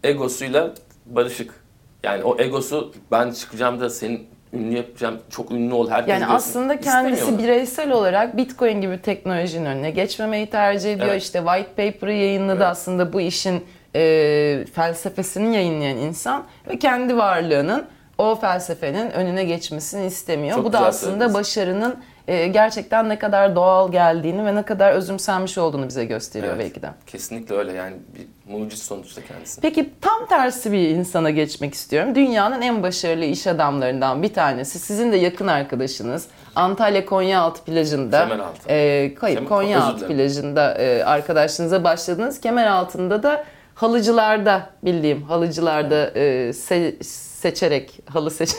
egosuyla 0.04 0.70
barışık. 1.06 1.62
Yani 2.02 2.24
o 2.24 2.40
egosu 2.40 2.92
ben 3.10 3.30
çıkacağım 3.30 3.80
da 3.80 3.90
senin 3.90 4.26
ünlü 4.52 4.76
yapacağım, 4.76 5.18
çok 5.30 5.50
ünlü 5.50 5.74
ol, 5.74 5.90
herkes 5.90 6.08
Yani 6.10 6.20
görsün. 6.20 6.34
aslında 6.34 6.80
kendisi 6.80 7.20
İstemiyor. 7.20 7.42
bireysel 7.42 7.90
olarak 7.92 8.36
Bitcoin 8.36 8.80
gibi 8.80 9.02
teknolojinin 9.02 9.66
önüne 9.66 9.90
geçmemeyi 9.90 10.46
tercih 10.46 10.92
ediyor. 10.92 11.08
Evet. 11.08 11.22
İşte 11.22 11.38
white 11.46 11.68
paper'ı 11.92 12.12
yayınladı 12.12 12.56
Evet. 12.56 12.66
aslında 12.66 13.12
bu 13.12 13.20
işin 13.20 13.64
e, 13.96 14.64
felsefesini 14.74 15.54
yayınlayan 15.54 15.96
insan 15.96 16.44
ve 16.68 16.78
kendi 16.78 17.16
varlığının 17.16 17.84
o 18.18 18.34
felsefenin 18.34 19.10
önüne 19.10 19.44
geçmesini 19.44 20.06
istemiyor. 20.06 20.56
Çok 20.56 20.64
bu 20.64 20.72
da 20.72 20.76
güzel 20.78 20.88
aslında 20.88 21.10
söylediniz. 21.12 21.34
başarının 21.34 21.96
e, 22.28 22.46
gerçekten 22.46 23.08
ne 23.08 23.18
kadar 23.18 23.56
doğal 23.56 23.92
geldiğini 23.92 24.46
ve 24.46 24.54
ne 24.54 24.62
kadar 24.62 24.92
özümsenmiş 24.92 25.58
olduğunu 25.58 25.88
bize 25.88 26.04
gösteriyor 26.04 26.54
Evet. 26.56 26.64
belki 26.64 26.82
de. 26.82 26.90
Kesinlikle 27.06 27.54
öyle 27.54 27.72
yani 27.72 27.96
bir 28.18 28.52
muciz 28.52 28.82
sonuçta 28.82 29.20
kendisi. 29.24 29.60
Peki 29.60 29.90
tam 30.00 30.26
tersi 30.26 30.72
bir 30.72 30.88
insana 30.88 31.30
geçmek 31.30 31.74
istiyorum. 31.74 32.14
Dünyanın 32.14 32.62
en 32.62 32.82
başarılı 32.82 33.24
iş 33.24 33.46
adamlarından 33.46 34.22
bir 34.22 34.34
tanesi. 34.34 34.78
Sizin 34.78 35.12
de 35.12 35.16
yakın 35.16 35.46
arkadaşınız. 35.46 36.26
Antalya 36.54 37.06
Konyaaltı 37.06 37.64
plajında. 37.64 38.28
Kemeraltı. 38.28 38.68
E, 38.70 39.14
hayır 39.20 39.36
Kemer- 39.38 39.48
Konyaaltı 39.48 40.08
plajında 40.08 40.74
e, 40.78 41.04
arkadaşınıza 41.04 41.84
başladınız. 41.84 42.40
Kemeraltı'nda 42.40 43.22
da 43.22 43.44
halıcılarda 43.74 44.70
bildiğim 44.84 45.22
halıcılarda 45.22 46.10
e, 46.10 46.20
se- 46.50 47.04
seçerek 47.04 47.98
halı 48.08 48.30
seç 48.30 48.50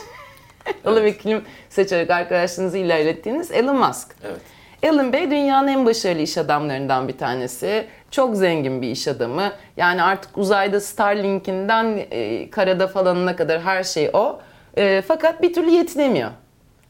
ve 0.85 1.17
kilim 1.17 1.43
seçerek 1.69 2.09
arkadaşlarınızı 2.09 2.77
ilerlettiğiniz 2.77 3.51
Elon 3.51 3.77
Musk. 3.77 4.15
Evet. 4.23 4.41
Elon 4.83 5.13
Bey 5.13 5.31
dünyanın 5.31 5.67
en 5.67 5.85
başarılı 5.85 6.21
iş 6.21 6.37
adamlarından 6.37 7.07
bir 7.07 7.17
tanesi. 7.17 7.87
Çok 8.11 8.35
zengin 8.35 8.81
bir 8.81 8.87
iş 8.87 9.07
adamı. 9.07 9.51
Yani 9.77 10.03
artık 10.03 10.37
uzayda 10.37 10.79
Starlink'inden 10.79 11.99
e, 12.11 12.49
karada 12.49 12.87
falanına 12.87 13.35
kadar 13.35 13.61
her 13.61 13.83
şey 13.83 14.09
o. 14.13 14.39
E, 14.77 15.01
fakat 15.07 15.41
bir 15.41 15.53
türlü 15.53 15.69
yetinemiyor. 15.69 16.29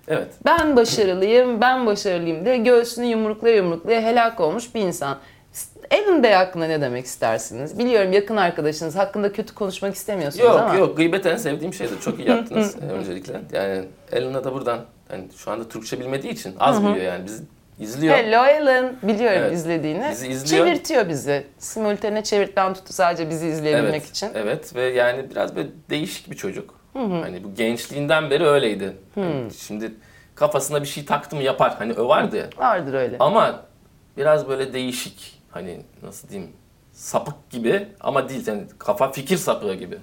Evet. 0.07 0.27
Ben 0.45 0.75
başarılıyım, 0.75 1.61
ben 1.61 1.85
başarılıyım 1.85 2.45
diye 2.45 2.57
göğsünü 2.57 3.05
yumruklaya 3.05 3.55
yumruklaya 3.55 4.01
helak 4.01 4.39
olmuş 4.39 4.75
bir 4.75 4.81
insan. 4.81 5.17
Elon 5.93 6.23
Bey 6.23 6.33
hakkında 6.33 6.65
ne 6.67 6.81
demek 6.81 7.05
istersiniz? 7.05 7.79
Biliyorum 7.79 8.13
yakın 8.13 8.37
arkadaşınız 8.37 8.95
hakkında 8.95 9.31
kötü 9.31 9.53
konuşmak 9.53 9.95
istemiyorsunuz 9.95 10.45
Yok 10.45 10.59
ama. 10.59 10.75
yok 10.75 10.97
gıybet 10.97 11.25
en 11.25 11.37
sevdiğim 11.37 11.73
şeydir. 11.73 11.99
Çok 12.01 12.19
iyi 12.19 12.29
yaptınız 12.29 12.75
öncelikle. 12.91 13.41
Yani 13.51 13.85
Elon'a 14.11 14.43
da 14.43 14.53
buradan 14.53 14.79
hani 15.07 15.23
şu 15.37 15.51
anda 15.51 15.69
Türkçe 15.69 15.99
bilmediği 15.99 16.31
için 16.31 16.55
az 16.59 16.81
biliyor 16.81 17.05
yani. 17.05 17.25
Bizi 17.25 17.43
izliyor. 17.79 18.15
Hello 18.15 18.45
Elon. 18.45 18.93
Biliyorum 19.03 19.37
Evet. 19.39 19.53
izlediğini. 19.53 20.07
Bizi 20.11 20.27
izliyor. 20.27 20.65
Çevirtiyor 20.65 21.09
bizi. 21.09 21.43
Simultane 21.57 22.23
çevirtten 22.23 22.73
tuttu 22.73 22.93
sadece 22.93 23.29
bizi 23.29 23.47
izleyebilmek 23.47 24.01
evet, 24.01 24.09
için. 24.09 24.29
Evet 24.35 24.75
ve 24.75 24.83
yani 24.83 25.29
biraz 25.29 25.55
böyle 25.55 25.69
değişik 25.89 26.31
bir 26.31 26.35
çocuk. 26.35 26.79
Hani 26.93 27.43
bu 27.43 27.55
gençliğinden 27.55 28.29
beri 28.29 28.45
öyleydi. 28.45 28.93
Hani 29.15 29.53
şimdi 29.57 29.91
kafasına 30.35 30.81
bir 30.81 30.87
şey 30.87 31.05
taktı 31.05 31.35
mı 31.35 31.43
yapar. 31.43 31.75
Hani 31.79 31.93
o 31.93 32.07
vardı 32.07 32.37
ya. 32.37 32.45
Vardır 32.57 32.93
öyle. 32.93 33.15
Ama 33.19 33.59
biraz 34.17 34.49
böyle 34.49 34.73
değişik. 34.73 35.42
Hani 35.53 35.81
nasıl 36.03 36.29
diyeyim? 36.29 36.51
Sapık 36.91 37.49
gibi 37.49 37.87
ama 37.99 38.29
değil 38.29 38.47
yani 38.47 38.63
kafa 38.77 39.11
fikir 39.11 39.37
sapığı 39.37 39.73
gibi. 39.73 39.97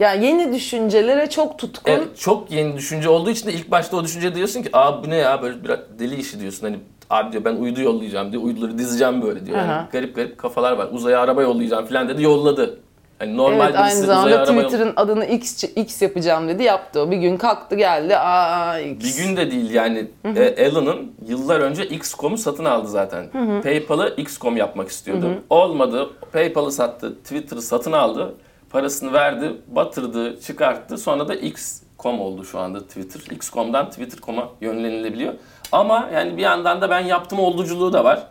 Ya 0.00 0.14
yeni 0.14 0.52
düşüncelere 0.52 1.30
çok 1.30 1.58
tutkun. 1.58 1.92
Evet, 1.92 2.18
çok 2.18 2.50
yeni 2.50 2.76
düşünce 2.76 3.08
olduğu 3.08 3.30
için 3.30 3.46
de 3.46 3.52
ilk 3.52 3.70
başta 3.70 3.96
o 3.96 4.04
düşünce 4.04 4.34
diyorsun 4.34 4.62
ki 4.62 4.68
aa 4.72 5.04
bu 5.04 5.10
ne 5.10 5.16
ya 5.16 5.42
böyle 5.42 5.64
biraz 5.64 5.78
deli 5.98 6.14
işi 6.14 6.40
diyorsun. 6.40 6.66
Hani 6.66 6.78
abi 7.10 7.32
diyor 7.32 7.44
ben 7.44 7.56
uydu 7.56 7.80
yollayacağım 7.80 8.32
diyor. 8.32 8.42
Uyduları 8.42 8.78
dizeceğim 8.78 9.22
böyle 9.22 9.46
diyor. 9.46 9.58
Yani 9.58 9.72
Aha. 9.72 9.88
garip 9.92 10.16
garip 10.16 10.38
kafalar 10.38 10.72
var. 10.72 10.88
Uzaya 10.92 11.20
araba 11.20 11.42
yollayacağım 11.42 11.86
falan 11.86 12.08
dedi 12.08 12.22
yolladı. 12.22 12.80
Hani 13.20 13.36
normal 13.36 13.66
evet 13.70 13.80
aynı 13.80 14.06
zamanda 14.06 14.44
Twitter'ın 14.44 14.92
adını 14.96 15.26
X, 15.26 15.64
X 15.64 16.02
yapacağım 16.02 16.48
dedi 16.48 16.62
yaptı 16.62 17.00
o. 17.00 17.10
Bir 17.10 17.16
gün 17.16 17.36
kalktı 17.36 17.74
geldi 17.74 18.16
aa 18.16 18.78
X. 18.78 19.18
Bir 19.18 19.24
gün 19.24 19.36
de 19.36 19.50
değil 19.50 19.70
yani 19.70 20.06
e, 20.36 20.42
Elon'un 20.42 21.12
yıllar 21.26 21.60
önce 21.60 21.86
XCOM'u 21.86 22.38
satın 22.38 22.64
aldı 22.64 22.88
zaten. 22.88 23.26
PayPal'ı 23.62 24.14
XCOM 24.16 24.56
yapmak 24.56 24.88
istiyordu. 24.88 25.34
Olmadı. 25.50 26.10
PayPal'ı 26.32 26.72
sattı. 26.72 27.14
Twitter'ı 27.14 27.62
satın 27.62 27.92
aldı. 27.92 28.34
Parasını 28.70 29.12
verdi, 29.12 29.56
batırdı, 29.68 30.40
çıkarttı. 30.40 30.98
Sonra 30.98 31.28
da 31.28 31.34
XCOM 31.34 32.20
oldu 32.20 32.44
şu 32.44 32.58
anda 32.58 32.80
Twitter. 32.80 33.36
XCOM'dan 33.36 33.90
Twitter.com'a 33.90 34.48
yönlenilebiliyor. 34.60 35.34
Ama 35.72 36.08
yani 36.14 36.36
bir 36.36 36.42
yandan 36.42 36.80
da 36.80 36.90
ben 36.90 37.00
yaptım 37.00 37.40
olduculuğu 37.40 37.92
da 37.92 38.04
var. 38.04 38.26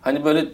Hani 0.00 0.24
böyle 0.24 0.44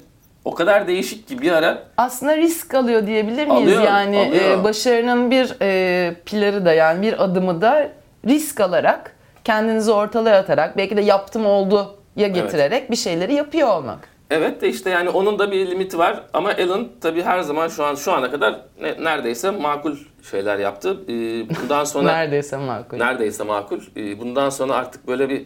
o 0.46 0.54
kadar 0.54 0.86
değişik 0.86 1.28
ki 1.28 1.38
bir 1.42 1.52
ara 1.52 1.82
Aslında 1.96 2.36
risk 2.36 2.74
alıyor 2.74 3.06
diyebilir 3.06 3.46
miyiz? 3.46 3.62
Alıyor, 3.68 3.82
yani 3.82 4.18
alıyor. 4.18 4.60
e, 4.60 4.64
başarının 4.64 5.30
bir 5.30 5.56
e, 5.62 6.14
piları 6.26 6.64
da 6.64 6.72
yani 6.72 7.02
bir 7.02 7.24
adımı 7.24 7.60
da 7.60 7.88
risk 8.26 8.60
alarak 8.60 9.16
kendinizi 9.44 9.92
ortalığa 9.92 10.36
atarak 10.36 10.76
belki 10.76 10.96
de 10.96 11.00
yaptım 11.02 11.46
oldu 11.46 11.96
ya 12.16 12.28
getirerek 12.28 12.90
bir 12.90 12.96
şeyleri 12.96 13.34
yapıyor 13.34 13.68
olmak. 13.68 13.98
Evet 14.30 14.60
de 14.62 14.68
işte 14.68 14.90
yani 14.90 15.08
onun 15.10 15.38
da 15.38 15.50
bir 15.50 15.70
limiti 15.70 15.98
var 15.98 16.20
ama 16.34 16.52
Elon 16.52 16.88
tabii 17.00 17.22
her 17.22 17.40
zaman 17.40 17.68
şu 17.68 17.84
an 17.84 17.94
şu 17.94 18.12
ana 18.12 18.30
kadar 18.30 18.60
ne- 18.80 19.04
neredeyse 19.04 19.50
makul 19.50 19.96
şeyler 20.30 20.58
yaptı. 20.58 20.96
Ee, 21.08 21.12
bundan 21.62 21.84
sonra 21.92 22.12
Neredeyse 22.12 22.56
makul. 22.56 22.96
neredeyse 22.98 23.44
makul. 23.44 23.80
Ee, 23.96 24.18
bundan 24.20 24.50
sonra 24.50 24.74
artık 24.74 25.08
böyle 25.08 25.28
bir 25.28 25.42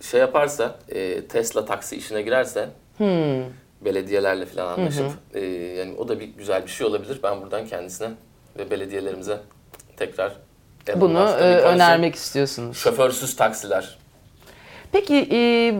şey 0.00 0.20
yaparsa 0.20 0.74
e, 0.88 1.24
Tesla 1.26 1.64
taksi 1.64 1.96
işine 1.96 2.22
girerse 2.22 2.68
Hmm. 2.98 3.42
Belediyelerle 3.84 4.46
falan 4.46 4.78
anlaşıp 4.78 5.06
e, 5.34 5.40
yani 5.50 5.94
o 5.98 6.08
da 6.08 6.20
bir 6.20 6.24
güzel 6.24 6.62
bir 6.62 6.70
şey 6.70 6.86
olabilir. 6.86 7.20
Ben 7.22 7.40
buradan 7.40 7.66
kendisine 7.66 8.08
ve 8.58 8.70
belediyelerimize 8.70 9.40
tekrar 9.96 10.32
Elon 10.86 11.00
Bunu 11.00 11.28
e, 11.28 11.58
önermek 11.58 12.14
istiyorsunuz. 12.14 12.76
Şoförsüz 12.76 13.36
taksiler. 13.36 13.98
Peki 14.92 15.28
e, 15.32 15.74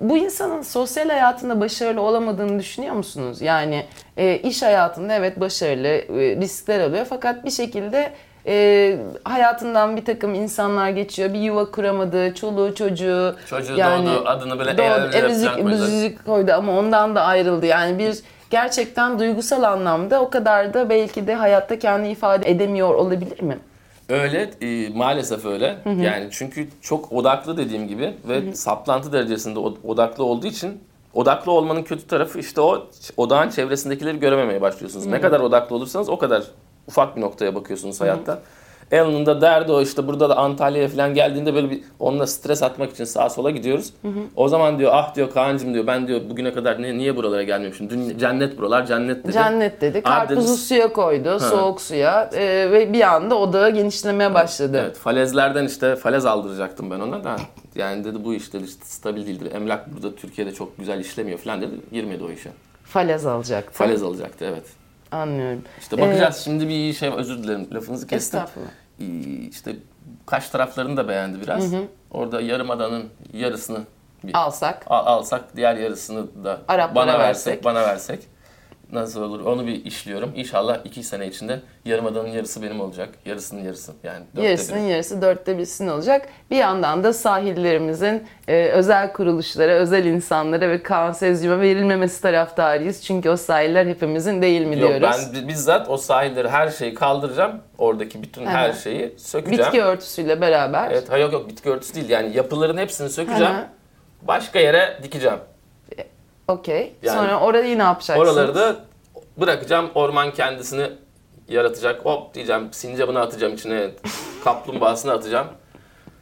bu 0.00 0.16
insanın 0.16 0.62
sosyal 0.62 1.08
hayatında 1.08 1.60
başarılı 1.60 2.00
olamadığını 2.00 2.58
düşünüyor 2.58 2.94
musunuz? 2.94 3.42
Yani 3.42 3.86
e, 4.16 4.36
iş 4.38 4.62
hayatında 4.62 5.14
evet 5.14 5.40
başarılı, 5.40 5.88
e, 5.88 6.36
riskler 6.36 6.80
alıyor 6.80 7.06
fakat 7.08 7.44
bir 7.44 7.50
şekilde 7.50 8.12
e, 8.46 8.98
hayatından 9.24 9.96
bir 9.96 10.04
takım 10.04 10.34
insanlar 10.34 10.90
geçiyor. 10.90 11.32
Bir 11.34 11.38
yuva 11.40 11.70
kuramadı, 11.70 12.34
çoluğu 12.34 12.74
çocuğu. 12.74 13.36
Çocuğu 13.46 13.76
doğdu, 13.76 14.22
adını 14.26 14.58
böyle 14.58 14.78
doğdu, 14.78 15.16
emzik, 15.16 15.48
falan 15.48 16.24
koydu. 16.26 16.52
ama 16.52 16.78
ondan 16.78 17.14
da 17.14 17.22
ayrıldı. 17.22 17.66
Yani 17.66 17.98
bir 17.98 18.18
gerçekten 18.50 19.18
duygusal 19.18 19.62
anlamda 19.62 20.20
o 20.22 20.30
kadar 20.30 20.74
da 20.74 20.90
belki 20.90 21.26
de 21.26 21.34
hayatta 21.34 21.78
kendini 21.78 22.10
ifade 22.12 22.50
edemiyor 22.50 22.94
olabilir 22.94 23.42
mi? 23.42 23.58
Öyle, 24.08 24.50
e, 24.62 24.88
maalesef 24.88 25.44
öyle. 25.46 25.78
Yani 25.86 26.28
çünkü 26.30 26.68
çok 26.82 27.12
odaklı 27.12 27.56
dediğim 27.56 27.88
gibi 27.88 28.14
ve 28.28 28.52
saplantı 28.54 29.12
derecesinde 29.12 29.58
od- 29.58 29.76
odaklı 29.84 30.24
olduğu 30.24 30.46
için 30.46 30.80
odaklı 31.14 31.52
olmanın 31.52 31.82
kötü 31.82 32.06
tarafı 32.06 32.38
işte 32.38 32.60
o 32.60 32.86
odağın 33.16 33.48
çevresindekileri 33.50 34.20
görememeye 34.20 34.60
başlıyorsunuz. 34.60 35.06
Ne 35.06 35.20
kadar 35.20 35.40
odaklı 35.40 35.76
olursanız 35.76 36.08
o 36.08 36.18
kadar 36.18 36.42
ufak 36.88 37.16
bir 37.16 37.20
noktaya 37.20 37.54
bakıyorsunuz 37.54 38.00
hayatta. 38.00 38.38
Elon'un 38.90 39.26
da 39.26 39.40
derdi 39.40 39.72
o 39.72 39.82
işte 39.82 40.06
burada 40.06 40.28
da 40.28 40.36
Antalya'ya 40.36 40.88
falan 40.88 41.14
geldiğinde 41.14 41.54
böyle 41.54 41.70
bir 41.70 41.80
onunla 42.00 42.26
stres 42.26 42.62
atmak 42.62 42.90
için 42.90 43.04
sağa 43.04 43.30
sola 43.30 43.50
gidiyoruz. 43.50 43.92
O 44.36 44.48
zaman 44.48 44.78
diyor 44.78 44.90
ah 44.94 45.14
diyor 45.14 45.30
Kaan'cım 45.30 45.74
diyor 45.74 45.86
ben 45.86 46.08
diyor 46.08 46.20
bugüne 46.30 46.54
kadar 46.54 46.82
niye, 46.82 46.98
niye 46.98 47.16
buralara 47.16 47.42
gelmemişim? 47.42 47.90
Dün 47.90 48.18
cennet 48.18 48.58
buralar 48.58 48.86
cennet 48.86 49.24
dedi. 49.24 49.32
Cennet 49.32 49.80
dedi. 49.80 50.02
Karpuzu 50.02 50.48
dedi, 50.48 50.56
suya 50.56 50.92
koydu, 50.92 51.40
soğuk 51.40 51.80
suya 51.80 52.30
e, 52.34 52.70
ve 52.70 52.92
bir 52.92 53.14
anda 53.14 53.34
odağı 53.34 53.70
genişlemeye 53.70 54.34
başladı. 54.34 54.80
Evet 54.82 54.96
falezlerden 54.96 55.64
işte 55.64 55.96
falez 55.96 56.26
aldıracaktım 56.26 56.90
ben 56.90 57.00
ona 57.00 57.24
da. 57.24 57.36
Yani 57.74 58.04
dedi 58.04 58.24
bu 58.24 58.34
iş 58.34 58.52
dedi 58.52 58.64
işte 58.64 58.84
stabil 58.84 59.26
değildir. 59.26 59.52
Emlak 59.54 59.94
burada 59.94 60.14
Türkiye'de 60.14 60.54
çok 60.54 60.78
güzel 60.78 61.00
işlemiyor 61.00 61.38
falan 61.38 61.60
dedi. 61.60 61.74
Girmedi 61.92 62.24
o 62.24 62.30
işe. 62.30 62.50
Falez 62.84 63.26
alacaktı. 63.26 63.72
Falez 63.72 64.02
alacaktı 64.02 64.44
evet. 64.48 64.64
Anlıyorum. 65.12 65.62
İşte 65.80 66.00
bakacağız 66.00 66.36
şimdi 66.36 66.68
bir 66.68 66.92
şey 66.92 67.08
özür 67.16 67.42
dilerim 67.42 67.68
lafınızı 67.74 68.06
kestim. 68.06 68.40
Estağfurullah. 68.40 68.70
Ee, 69.00 69.04
işte 69.50 69.76
kaç 70.26 70.48
taraflarını 70.48 70.96
da 70.96 71.08
beğendi 71.08 71.40
biraz. 71.40 71.72
Orada 72.10 72.40
yarımadanın 72.40 73.04
yarısını 73.32 73.78
bir 74.24 74.34
Alsak. 74.38 74.84
al- 74.86 75.06
alsak 75.06 75.56
diğer 75.56 75.76
yarısını 75.76 76.44
da 76.44 76.58
Araplara 76.68 76.94
bana 76.94 77.18
versek. 77.18 77.46
versek, 77.46 77.64
bana 77.64 77.82
versek 77.82 78.26
nasıl 78.92 79.22
olur 79.22 79.40
onu 79.40 79.66
bir 79.66 79.84
işliyorum. 79.84 80.32
İnşallah 80.36 80.78
iki 80.84 81.02
sene 81.02 81.26
içinde 81.26 81.60
yarımadanın 81.84 82.28
yarısı 82.28 82.62
benim 82.62 82.80
olacak. 82.80 83.08
Yarısının 83.26 83.60
yarısı 83.64 83.92
yani. 84.04 84.24
dörtte 84.36 84.46
Yarısının 84.48 84.82
biri. 84.84 84.90
yarısı 84.92 85.22
dörtte 85.22 85.56
birisinin 85.58 85.88
olacak. 85.88 86.28
Bir 86.50 86.56
yandan 86.56 87.04
da 87.04 87.12
sahillerimizin 87.12 88.22
e, 88.48 88.68
özel 88.68 89.12
kuruluşlara, 89.12 89.72
özel 89.72 90.04
insanlara 90.04 90.68
ve 90.70 90.82
Kaan 90.82 91.12
Sezcim'e 91.12 91.60
verilmemesi 91.60 92.22
taraftarıyız. 92.22 93.02
Çünkü 93.04 93.30
o 93.30 93.36
sahiller 93.36 93.86
hepimizin 93.86 94.42
değil 94.42 94.60
mi 94.66 94.80
Yok 94.80 94.90
diyoruz. 94.90 95.28
ben 95.34 95.42
bi- 95.42 95.48
bizzat 95.48 95.88
o 95.90 95.96
sahilleri 95.96 96.48
her 96.48 96.68
şeyi 96.68 96.94
kaldıracağım. 96.94 97.60
Oradaki 97.78 98.22
bütün 98.22 98.46
her 98.46 98.68
Aha. 98.68 98.72
şeyi 98.76 99.14
sökeceğim. 99.18 99.64
Bitki 99.64 99.82
örtüsüyle 99.82 100.40
beraber. 100.40 100.90
Evet, 100.90 101.10
ha 101.10 101.18
yok 101.18 101.32
yok 101.32 101.48
bitki 101.48 101.70
örtüsü 101.70 101.94
değil. 101.94 102.08
Yani 102.10 102.36
yapıların 102.36 102.76
hepsini 102.78 103.10
sökeceğim. 103.10 103.52
Aha. 103.52 103.68
Başka 104.22 104.58
yere 104.58 104.98
dikeceğim. 105.02 105.38
Okey. 106.48 106.94
Yani 107.02 107.16
Sonra 107.18 107.40
orayı 107.40 107.78
ne 107.78 107.82
yapacaksın? 107.82 108.22
Oraları 108.22 108.54
da 108.54 108.76
bırakacağım. 109.36 109.90
Orman 109.94 110.32
kendisini 110.32 110.86
yaratacak. 111.48 112.04
Hop 112.04 112.34
diyeceğim. 112.34 112.68
Sincabını 112.72 113.20
atacağım 113.20 113.54
içine. 113.54 113.90
Kaplumbağasını 114.44 115.12
atacağım. 115.12 115.46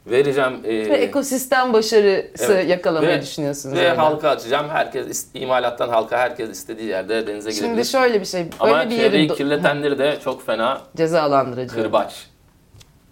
Vereceğim. 0.07 0.61
e, 0.65 0.69
Ve 0.69 0.97
ekosistem 0.97 1.73
başarısı 1.73 2.53
evet. 2.53 2.69
yakalamayı 2.71 3.19
Ve- 3.19 3.23
düşünüyorsunuz. 3.23 3.77
Ve 3.79 3.91
orada. 3.91 4.03
halka 4.03 4.29
açacağım. 4.31 4.69
Herkes 4.69 5.27
imalattan 5.35 5.89
halka 5.89 6.19
herkes 6.19 6.51
istediği 6.51 6.89
yerde 6.89 7.27
denize 7.27 7.51
girebilir. 7.51 7.69
Şimdi 7.69 7.85
şöyle 7.85 8.21
bir 8.21 8.27
şey. 8.27 8.47
Ama 8.61 8.85
bir 8.91 8.97
çevreyi 8.97 9.23
yeri 9.23 9.33
do- 9.33 9.37
kirletenleri 9.37 9.99
de 9.99 10.19
çok 10.25 10.47
fena 10.47 10.81
cezalandırıcı. 10.97 11.75
kırbaç 11.75 12.27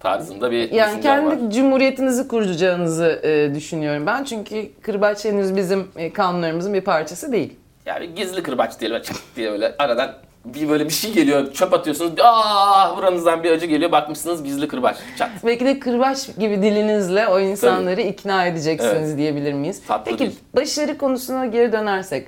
tarzında 0.09 0.51
bir 0.51 0.73
Yani 0.73 0.91
düşüncem 0.93 1.27
var. 1.27 1.39
kendi 1.39 1.55
cumhuriyetinizi 1.55 2.29
kuracağınızı 2.29 3.21
e, 3.25 3.55
düşünüyorum 3.55 4.07
ben. 4.07 4.25
Çünkü 4.25 4.73
kırbaç 4.83 5.25
henüz 5.25 5.57
bizim 5.57 5.89
e, 5.97 6.13
kanunlarımızın 6.13 6.75
bir 6.75 6.81
parçası 6.81 7.33
değil. 7.33 7.53
Yani 7.87 8.15
gizli 8.15 8.43
kırbaç 8.43 8.81
diye 8.81 8.91
böyle 8.91 9.03
çık 9.03 9.17
diye 9.37 9.53
böyle 9.53 9.75
aradan 9.79 10.13
bir 10.45 10.69
böyle 10.69 10.85
bir 10.85 10.91
şey 10.91 11.13
geliyor. 11.13 11.53
Çöp 11.53 11.73
atıyorsunuz. 11.75 12.13
Aa 12.23 12.97
buranızdan 12.97 13.43
bir 13.43 13.51
acı 13.51 13.67
geliyor. 13.67 13.93
Bakmışsınız 13.93 14.45
gizli 14.45 14.69
kırbaç. 14.69 14.97
Çat. 15.19 15.31
Belki 15.47 15.65
de 15.65 15.79
kırbaç 15.79 16.37
gibi 16.39 16.63
dilinizle 16.63 17.29
o 17.29 17.41
insanları 17.41 18.01
ikna 18.01 18.47
edeceksiniz 18.47 19.09
Evet. 19.09 19.19
diyebilir 19.19 19.53
miyiz? 19.53 19.83
Tatlı 19.89 20.05
Peki 20.11 20.19
değil. 20.19 20.39
başarı 20.57 20.99
konusuna 20.99 21.47
geri 21.47 21.73
dönersek. 21.73 22.27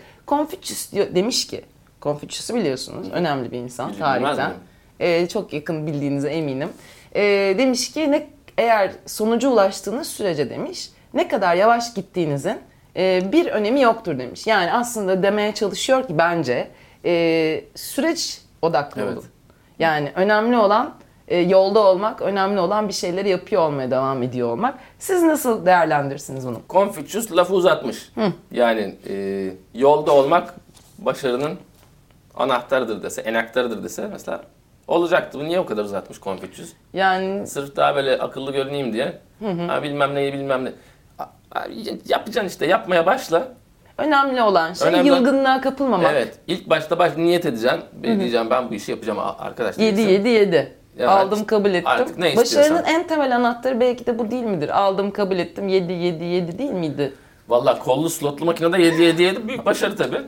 Diyor, 0.92 1.06
demiş 1.14 1.46
ki, 1.46 1.60
Confucius'u 2.02 2.54
biliyorsunuz 2.54 3.06
önemli 3.12 3.52
bir 3.52 3.58
insan 3.58 3.92
Bilmez 3.92 4.00
tarihten. 4.00 4.52
Ee, 5.00 5.26
çok 5.28 5.52
yakın 5.52 5.86
bildiğinize 5.86 6.28
eminim. 6.28 6.68
Ee, 7.14 7.54
demiş 7.58 7.92
ki 7.92 8.12
ne 8.12 8.26
eğer 8.58 8.90
sonuca 9.06 9.48
ulaştığınız 9.48 10.06
sürece 10.08 10.50
demiş 10.50 10.90
ne 11.14 11.28
kadar 11.28 11.54
yavaş 11.54 11.94
gittiğinizin 11.94 12.58
e, 12.96 13.32
bir 13.32 13.46
önemi 13.46 13.80
yoktur 13.80 14.18
demiş. 14.18 14.46
Yani 14.46 14.72
aslında 14.72 15.22
demeye 15.22 15.54
çalışıyor 15.54 16.06
ki 16.06 16.18
bence 16.18 16.68
e, 17.04 17.64
süreç 17.74 18.40
odaklı 18.62 19.02
Evet. 19.02 19.12
olun. 19.12 19.24
Yani 19.78 20.12
önemli 20.14 20.56
olan 20.56 20.94
e, 21.28 21.38
yolda 21.38 21.80
olmak, 21.80 22.22
önemli 22.22 22.60
olan 22.60 22.88
bir 22.88 22.92
şeyleri 22.92 23.28
yapıyor 23.28 23.62
olmaya 23.62 23.90
devam 23.90 24.22
ediyor 24.22 24.48
olmak. 24.48 24.78
Siz 24.98 25.22
nasıl 25.22 25.66
değerlendirirsiniz 25.66 26.46
bunu? 26.46 26.60
Confucius 26.70 27.32
lafı 27.32 27.54
uzatmış. 27.54 28.12
Yani 28.50 28.94
e, 29.08 29.46
yolda 29.74 30.12
olmak 30.12 30.54
başarının 30.98 31.58
anahtarıdır 32.36 33.02
dese, 33.02 33.20
enaktarıdır 33.20 33.84
dese 33.84 34.06
mesela 34.12 34.42
olacaktı. 34.88 35.38
Bu 35.40 35.44
niye 35.44 35.60
o 35.60 35.66
kadar 35.66 35.84
uzatmış 35.84 36.20
Confucius? 36.20 36.72
Yani 36.92 37.46
Sırf 37.46 37.76
daha 37.76 37.96
böyle 37.96 38.18
akıllı 38.18 38.52
görüneyim 38.52 38.92
diye. 38.92 39.18
Ha, 39.68 39.82
bilmem 39.82 40.14
neyi 40.14 40.32
bilmem 40.32 40.64
ne. 40.64 40.72
Ha, 41.18 41.30
yapacaksın 42.08 42.48
işte 42.48 42.66
yapmaya 42.66 43.06
başla. 43.06 43.48
önemli 43.98 44.42
olan 44.42 44.72
şey 44.72 44.88
Önemli- 44.88 45.06
yılgınlığa 45.08 45.60
kapılmamak. 45.60 46.10
Evet. 46.12 46.38
İlk 46.46 46.70
başta 46.70 46.98
baş 46.98 47.16
niyet 47.16 47.46
edeceksin. 47.46 47.80
Ben 48.02 48.20
diyeceğim 48.20 48.50
ben 48.50 48.70
bu 48.70 48.74
işi 48.74 48.90
yapacağım 48.90 49.18
a- 49.18 49.38
arkadaş. 49.38 49.78
7 49.78 49.96
diyeceksin. 49.96 50.12
7 50.12 50.28
7. 50.28 50.72
Evet. 50.98 51.08
Aldım 51.08 51.44
kabul 51.44 51.70
ettim. 51.70 51.86
Artık 51.86 52.18
ne 52.18 52.24
Başarının 52.24 52.42
istiyorsan. 52.44 52.84
en 52.84 53.06
temel 53.06 53.36
anahtarı 53.36 53.80
belki 53.80 54.06
de 54.06 54.18
bu 54.18 54.30
değil 54.30 54.44
midir? 54.44 54.78
Aldım 54.80 55.10
kabul 55.10 55.36
ettim 55.38 55.68
7 55.68 55.92
7 55.92 56.24
7 56.24 56.58
değil 56.58 56.70
miydi? 56.70 57.12
Valla 57.48 57.78
kollu 57.78 58.10
slotlu 58.10 58.44
makinede 58.46 58.82
7 58.82 59.02
7 59.02 59.22
7 59.22 59.48
büyük 59.48 59.66
başarı 59.66 59.96
tabii. 59.96 60.22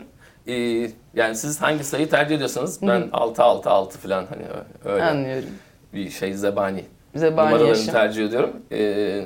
Ee, 0.48 0.90
yani 1.14 1.34
siz 1.36 1.62
hangi 1.62 1.84
sayıyı 1.84 2.10
tercih 2.10 2.36
ediyorsanız 2.36 2.82
ben 2.82 3.08
6 3.12 3.42
6 3.42 3.70
6 3.70 3.98
falan 3.98 4.26
hani 4.26 4.42
öyle 4.84 5.04
Anlıyorum. 5.04 5.48
bir 5.94 6.10
şey 6.10 6.34
zebani 6.34 6.84
Zebani 7.14 7.46
numaralarını 7.46 7.68
yaşam. 7.78 7.94
tercih 7.94 8.26
ediyorum. 8.26 8.56
Ee, 8.72 9.24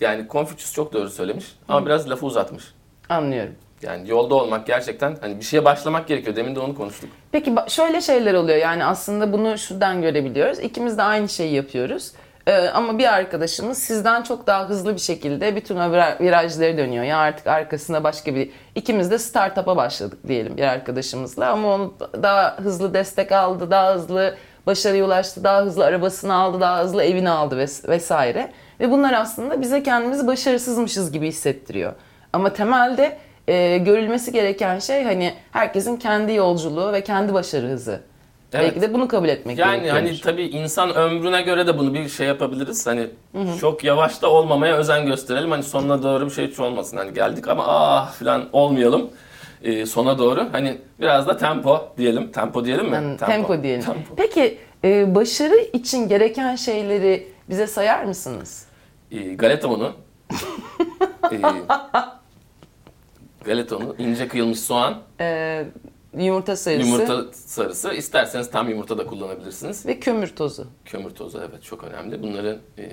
yani 0.00 0.26
Confucius 0.30 0.72
çok 0.72 0.92
doğru 0.92 1.10
söylemiş 1.10 1.44
ama 1.68 1.86
biraz 1.86 2.10
lafı 2.10 2.26
uzatmış. 2.26 2.64
Anlıyorum. 3.08 3.54
Yani 3.82 4.10
yolda 4.10 4.34
olmak 4.34 4.66
gerçekten 4.66 5.16
hani 5.20 5.38
bir 5.40 5.44
şeye 5.44 5.64
başlamak 5.64 6.08
gerekiyor. 6.08 6.36
Demin 6.36 6.54
de 6.56 6.60
onu 6.60 6.74
konuştuk. 6.74 7.10
Peki 7.32 7.54
şöyle 7.68 8.00
şeyler 8.00 8.34
oluyor 8.34 8.58
yani 8.58 8.84
aslında 8.84 9.32
bunu 9.32 9.58
şuradan 9.58 10.02
görebiliyoruz. 10.02 10.58
İkimiz 10.58 10.98
de 10.98 11.02
aynı 11.02 11.28
şeyi 11.28 11.54
yapıyoruz. 11.54 12.12
Ee, 12.46 12.68
ama 12.68 12.98
bir 12.98 13.14
arkadaşımız 13.14 13.78
sizden 13.78 14.22
çok 14.22 14.46
daha 14.46 14.68
hızlı 14.68 14.94
bir 14.94 15.00
şekilde 15.00 15.56
bütün 15.56 15.76
o 15.76 15.78
vira- 15.78 16.20
virajları 16.20 16.78
dönüyor. 16.78 17.04
Ya 17.04 17.18
artık 17.18 17.46
arkasında 17.46 18.04
başka 18.04 18.34
bir... 18.34 18.50
ikimiz 18.74 19.10
de 19.10 19.18
startup'a 19.18 19.76
başladık 19.76 20.18
diyelim 20.28 20.56
bir 20.56 20.62
arkadaşımızla. 20.62 21.48
Ama 21.50 21.74
onu 21.74 21.94
daha 22.22 22.56
hızlı 22.58 22.94
destek 22.94 23.32
aldı, 23.32 23.70
daha 23.70 23.94
hızlı 23.94 24.34
başarıya 24.66 25.04
ulaştı, 25.04 25.44
daha 25.44 25.62
hızlı 25.62 25.84
arabasını 25.84 26.34
aldı, 26.34 26.60
daha 26.60 26.82
hızlı 26.82 27.04
evini 27.04 27.30
aldı 27.30 27.54
ves- 27.56 27.88
vesaire. 27.88 28.52
Ve 28.80 28.90
bunlar 28.90 29.12
aslında 29.12 29.60
bize 29.60 29.82
kendimizi 29.82 30.26
başarısızmışız 30.26 31.12
gibi 31.12 31.28
hissettiriyor. 31.28 31.92
Ama 32.32 32.52
temelde 32.52 33.18
e, 33.48 33.78
görülmesi 33.78 34.32
gereken 34.32 34.78
şey 34.78 35.04
hani 35.04 35.34
herkesin 35.52 35.96
kendi 35.96 36.32
yolculuğu 36.34 36.92
ve 36.92 37.00
kendi 37.04 37.34
başarı 37.34 37.66
hızı. 37.66 38.00
Evet. 38.54 38.64
Belki 38.66 38.80
de 38.80 38.94
bunu 38.94 39.08
kabul 39.08 39.28
etmek 39.28 39.58
Yani 39.58 39.76
gerekiyormuş. 39.82 40.10
hani 40.10 40.20
tabii 40.20 40.42
insan 40.44 40.94
ömrüne 40.94 41.42
göre 41.42 41.66
de 41.66 41.78
bunu 41.78 41.94
bir 41.94 42.08
şey 42.08 42.26
yapabiliriz. 42.26 42.86
Hani 42.86 43.06
çok 43.60 43.84
yavaş 43.84 44.22
da 44.22 44.30
olmamaya 44.30 44.76
özen 44.76 45.06
gösterelim. 45.06 45.50
Hani 45.50 45.62
sonuna 45.62 46.02
doğru 46.02 46.26
bir 46.26 46.30
şey 46.30 46.48
hiç 46.50 46.60
olmasın. 46.60 46.96
Hani 46.96 47.14
geldik 47.14 47.48
ama 47.48 47.64
ah 47.66 48.12
falan 48.12 48.48
olmayalım. 48.52 49.10
Ee, 49.62 49.86
sona 49.86 50.18
doğru. 50.18 50.48
Hani 50.52 50.78
biraz 51.00 51.26
da 51.26 51.36
tempo 51.36 51.88
diyelim. 51.98 52.32
Tempo 52.32 52.64
diyelim 52.64 52.86
mi? 52.86 52.94
Yani 52.94 53.16
tempo, 53.16 53.62
diyelim. 53.62 53.84
Tempo. 53.84 54.14
Peki 54.16 54.58
e, 54.84 55.14
başarı 55.14 55.56
için 55.72 56.08
gereken 56.08 56.56
şeyleri 56.56 57.26
bize 57.50 57.66
sayar 57.66 58.04
mısınız? 58.04 58.66
Ee, 59.12 59.34
galeta 59.34 59.68
unu. 59.68 59.92
ee, 61.32 61.40
galeta 63.44 63.76
unu, 63.76 63.94
ince 63.98 64.28
kıyılmış 64.28 64.60
soğan, 64.60 64.94
E, 65.20 65.64
yumurta 66.16 66.56
sarısı 66.56 66.88
yumurta 66.88 67.24
sarısı. 67.32 67.92
İsterseniz 67.92 68.50
tam 68.50 68.68
yumurta 68.68 68.98
da 68.98 69.06
kullanabilirsiniz. 69.06 69.86
ve 69.86 70.00
kömür 70.00 70.36
tozu. 70.36 70.66
Kömür 70.84 71.10
tozu 71.10 71.38
evet 71.50 71.62
çok 71.62 71.84
önemli. 71.84 72.22
Bunları 72.22 72.58
e, 72.78 72.90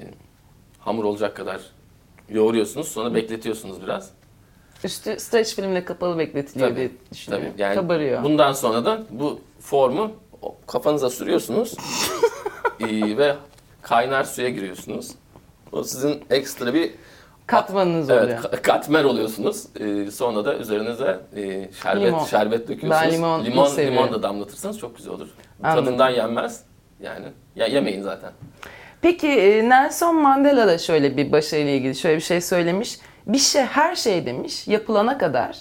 hamur 0.79 1.03
olacak 1.03 1.36
kadar 1.36 1.62
yoğuruyorsunuz. 2.29 2.88
Sonra 2.88 3.15
bekletiyorsunuz 3.15 3.81
biraz. 3.81 4.10
Üstü 4.84 5.19
streç 5.19 5.55
filmle 5.55 5.86
kapalı 5.86 6.17
bekletiliyor 6.17 6.69
Tabii, 6.69 6.79
diye 6.79 6.91
düşünüyorum. 7.12 7.47
Tabii 7.51 7.62
yani 7.62 7.75
Kabarıyor. 7.75 8.23
bundan 8.23 8.53
sonra 8.53 8.86
da 8.86 9.03
bu 9.10 9.39
formu 9.60 10.12
kafanıza 10.67 11.10
sürüyorsunuz 11.10 11.75
Ee, 12.79 13.17
ve 13.17 13.36
kaynar 13.81 14.23
suya 14.23 14.49
giriyorsunuz. 14.49 15.12
O 15.71 15.84
sizin 15.84 16.23
ekstra 16.29 16.73
bir 16.73 16.91
Katmanınız 17.51 18.09
evet, 18.09 18.23
oluyor. 18.23 18.39
ka- 18.39 18.61
katmer 18.61 19.03
oluyorsunuz. 19.03 19.65
Ee, 19.79 20.11
sonra 20.11 20.45
da 20.45 20.55
üzerinize 20.57 21.19
e, 21.35 21.69
şerbet 21.83 22.07
Limon. 22.07 22.25
şerbet 22.25 22.67
döküyorsunuz. 22.67 23.05
Ben 23.05 23.11
limon 23.11 23.45
limon, 23.45 23.65
seviyorum. 23.65 23.97
limon 23.97 24.13
da 24.13 24.23
damlatırsanız 24.23 24.79
çok 24.79 24.97
güzel 24.97 25.13
olur. 25.13 25.27
Anladım. 25.63 25.85
Tadından 25.85 26.09
yenmez. 26.09 26.63
Yani 27.01 27.25
ya 27.55 27.65
yemeyin 27.67 28.01
zaten. 28.01 28.31
Peki 29.01 29.27
e, 29.27 29.69
Nelson 29.69 30.15
Mandela 30.15 30.67
da 30.67 30.77
şöyle 30.77 31.17
bir 31.17 31.31
başarıyla 31.31 31.71
ilgili 31.71 31.95
şöyle 31.95 32.15
bir 32.15 32.21
şey 32.21 32.41
söylemiş. 32.41 32.99
Bir 33.27 33.37
şey 33.37 33.61
her 33.61 33.95
şey 33.95 34.25
demiş 34.25 34.67
yapılana 34.67 35.17
kadar 35.17 35.57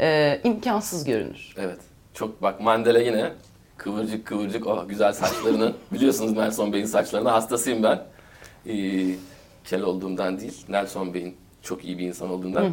e, 0.00 0.40
imkansız 0.44 1.04
görünür. 1.04 1.54
Evet. 1.58 1.78
Çok 2.14 2.42
bak 2.42 2.60
Mandela 2.60 2.98
yine 2.98 3.32
kıvırcık 3.76 4.26
kıvırcık 4.26 4.66
o 4.66 4.88
güzel 4.88 5.12
saçlarını 5.12 5.72
biliyorsunuz 5.92 6.32
Nelson 6.32 6.72
Bey'in 6.72 6.86
saçlarına 6.86 7.32
hastasıyım 7.32 7.82
ben. 7.82 8.00
Ee, 8.68 9.14
kel 9.66 9.82
olduğumdan 9.82 10.40
değil 10.40 10.64
Nelson 10.68 11.14
Bey'in 11.14 11.36
çok 11.62 11.84
iyi 11.84 11.98
bir 11.98 12.06
insan 12.06 12.30
olduğundan. 12.30 12.72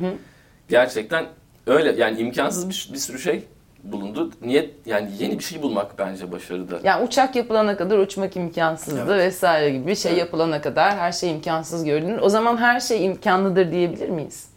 Gerçekten 0.70 1.26
öyle 1.68 1.92
yani 2.02 2.20
imkansız 2.20 2.70
bir, 2.70 2.90
bir 2.94 3.00
sürü 3.00 3.20
şey 3.20 3.44
bulundu. 3.84 4.32
Niyet 4.42 4.70
yani 4.86 5.10
yeni 5.20 5.40
bir 5.40 5.44
şey 5.44 5.62
bulmak 5.62 6.00
bence 6.00 6.32
başarıda. 6.32 6.80
Yani 6.84 7.06
uçak 7.06 7.36
yapılana 7.36 7.78
kadar 7.78 7.98
uçmak 7.98 8.36
imkansızdı 8.36 9.14
Evet. 9.14 9.26
vesaire 9.28 9.70
gibi 9.70 9.88
bir 9.88 9.96
şey 9.96 10.12
Evet. 10.12 10.20
yapılana 10.20 10.62
kadar 10.62 10.98
her 10.98 11.12
şey 11.12 11.32
imkansız 11.32 11.84
görünür. 11.84 12.20
O 12.22 12.30
zaman 12.30 12.58
her 12.58 12.80
şey 12.80 13.06
imkanlıdır 13.06 13.72
diyebilir 13.72 14.10
miyiz? 14.10 14.48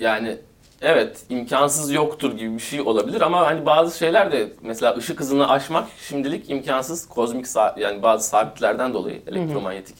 Yani 0.00 0.36
evet 0.82 1.24
imkansız 1.28 1.92
yoktur 1.92 2.36
gibi 2.38 2.54
bir 2.54 2.62
şey 2.62 2.80
olabilir 2.80 3.20
ama 3.20 3.46
hani 3.46 3.66
bazı 3.66 3.98
şeyler 3.98 4.32
de 4.32 4.48
mesela 4.62 4.96
ışık 4.96 5.20
hızını 5.20 5.48
aşmak 5.48 5.88
şimdilik 6.08 6.50
imkansız 6.50 7.08
kozmik 7.08 7.46
yani 7.76 8.02
bazı 8.02 8.28
sabitlerden 8.28 8.94
dolayı 8.94 9.22
elektromanyetik 9.26 9.96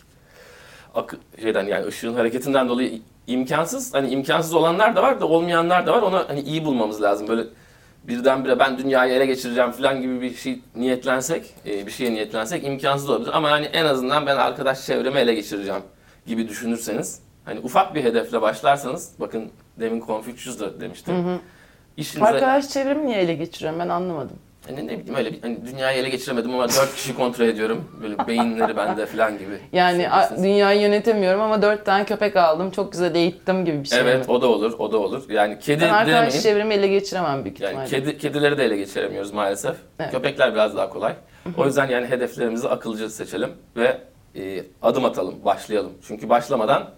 akı 0.95 1.17
şeyden 1.43 1.67
yani 1.67 1.87
ışığın 1.87 2.15
hareketinden 2.15 2.69
dolayı 2.69 3.01
imkansız 3.27 3.95
hani 3.95 4.09
imkansız 4.09 4.55
olanlar 4.55 4.97
da 4.97 5.03
var 5.03 5.21
da 5.21 5.29
olmayanlar 5.29 5.87
da 5.87 5.93
var 5.93 6.03
onu 6.03 6.25
hani 6.29 6.41
iyi 6.41 6.65
bulmamız 6.65 7.03
lazım 7.03 7.29
böyle 7.29 7.45
birdenbire 8.05 8.59
ben 8.59 8.79
dünyayı 8.79 9.15
ele 9.15 9.27
geçireceğim 9.27 9.71
falan 9.71 10.01
gibi 10.01 10.21
bir 10.21 10.35
şey 10.35 10.61
niyetlensek 10.77 11.55
e, 11.67 11.87
bir 11.87 11.91
şeye 11.91 12.13
niyetlensek 12.13 12.65
imkansız 12.65 13.11
olabilir 13.11 13.31
ama 13.35 13.51
hani 13.51 13.67
en 13.67 13.85
azından 13.85 14.27
ben 14.27 14.37
arkadaş 14.37 14.87
çevremi 14.87 15.19
ele 15.19 15.35
geçireceğim 15.35 15.83
gibi 16.27 16.49
düşünürseniz 16.49 17.21
hani 17.45 17.61
ufak 17.61 17.95
bir 17.95 18.05
hedefle 18.05 18.43
başlarsanız 18.43 19.13
bakın 19.21 19.51
demin 19.81 20.01
Confucius 20.07 20.61
da 20.61 20.81
demişti. 20.81 21.13
İşinize 21.97 22.27
Arkadaş 22.27 22.69
çevremi 22.69 23.07
niye 23.07 23.19
ele 23.19 23.35
geçiriyorum 23.35 23.81
ben 23.81 23.89
anlamadım. 23.89 24.37
Hani 24.67 24.87
ne 24.87 24.99
bileyim 24.99 25.15
öyle 25.15 25.33
bir 25.33 25.43
hani 25.43 25.67
dünyayı 25.67 25.99
ele 25.99 26.09
geçiremedim 26.09 26.55
ama 26.55 26.69
dört 26.69 26.95
kişi 26.95 27.15
kontrol 27.17 27.45
ediyorum. 27.47 27.85
Böyle 28.03 28.27
beyinleri 28.27 28.77
bende 28.77 29.07
falan 29.07 29.39
gibi. 29.39 29.59
Yani 29.73 30.11
a- 30.11 30.37
dünyayı 30.43 30.81
yönetemiyorum 30.81 31.41
ama 31.41 31.63
dört 31.63 31.87
tane 31.87 32.05
köpek 32.05 32.37
aldım 32.37 32.71
çok 32.71 32.93
güzel 32.93 33.15
eğittim 33.15 33.65
gibi 33.65 33.83
bir 33.83 33.89
şey 33.89 34.01
Evet 34.01 34.29
mi? 34.29 34.35
o 34.35 34.43
da 34.43 34.47
olur, 34.47 34.73
o 34.79 34.93
da 34.93 34.99
olur. 34.99 35.23
Yani 35.31 35.59
kedi 35.59 35.81
Ben 35.85 35.89
arkadaş 35.89 36.27
demeyin. 36.27 36.43
çevremi 36.43 36.75
ele 36.75 36.87
geçiremem 36.87 37.45
büyük 37.45 37.61
Yani 37.61 37.71
ihtimalle. 37.71 37.89
kedi, 37.91 38.19
kedileri 38.19 38.59
de 38.59 38.65
ele 38.65 38.77
geçiremiyoruz 38.77 39.33
maalesef. 39.33 39.77
Evet. 40.01 40.11
Köpekler 40.11 40.55
biraz 40.55 40.77
daha 40.77 40.89
kolay. 40.89 41.13
O 41.59 41.67
yüzden 41.67 41.89
yani 41.89 42.07
hedeflerimizi 42.07 42.69
akılcı 42.69 43.11
seçelim 43.11 43.51
ve 43.77 43.99
e, 44.37 44.63
adım 44.83 45.05
atalım, 45.05 45.35
başlayalım. 45.45 45.93
Çünkü 46.09 46.29
başlamadan 46.29 46.91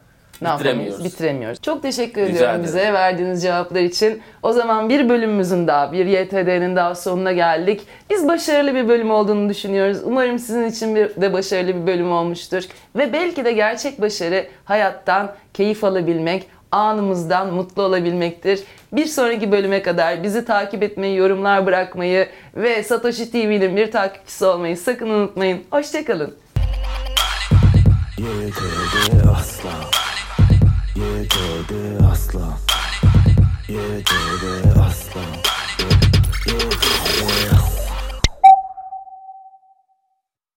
Ne 0.42 0.54
bitiremiyoruz. 0.54 1.04
Bitiremiyoruz. 1.04 1.62
Çok 1.62 1.82
teşekkür 1.82 2.20
Rica 2.20 2.30
ediyorum 2.30 2.50
ederim. 2.50 2.64
bize 2.64 2.92
verdiğiniz 2.92 3.42
cevaplar 3.42 3.80
için. 3.80 4.22
O 4.42 4.52
zaman 4.52 4.88
bir 4.88 5.08
bölümümüzün 5.08 5.66
daha, 5.66 5.92
bir 5.92 6.06
YTD'nin 6.06 6.76
daha 6.76 6.94
sonuna 6.94 7.32
geldik. 7.32 7.80
Biz 8.10 8.28
başarılı 8.28 8.74
bir 8.74 8.88
bölüm 8.88 9.10
olduğunu 9.10 9.48
düşünüyoruz. 9.48 9.98
Umarım 10.04 10.38
sizin 10.38 10.64
için 10.64 10.94
bir 10.96 11.08
de 11.22 11.32
başarılı 11.32 11.68
bir 11.82 11.86
bölüm 11.86 12.12
olmuştur. 12.12 12.62
Ve 12.96 13.12
belki 13.12 13.44
de 13.44 13.52
gerçek 13.52 14.00
başarı 14.00 14.46
hayattan 14.64 15.32
keyif 15.54 15.84
alabilmek, 15.84 16.46
anımızdan 16.72 17.54
mutlu 17.54 17.82
olabilmektir. 17.82 18.60
Bir 18.92 19.06
sonraki 19.06 19.52
bölüme 19.52 19.82
kadar 19.82 20.22
bizi 20.22 20.44
takip 20.44 20.82
etmeyi, 20.82 21.16
yorumlar 21.16 21.66
bırakmayı 21.66 22.28
ve 22.56 22.82
Satoshi 22.82 23.30
TV'nin 23.30 23.76
bir 23.76 23.90
takipçisi 23.90 24.46
olmayı 24.46 24.76
sakın 24.76 25.08
unutmayın. 25.10 25.62
Hoşçakalın. 25.70 26.34
YTD 28.18 29.28
asla 29.38 29.95
YTD 30.96 32.00
asla. 32.10 32.56
YTD 33.68 34.44
asla. 34.80 35.24
YTD 36.46 37.55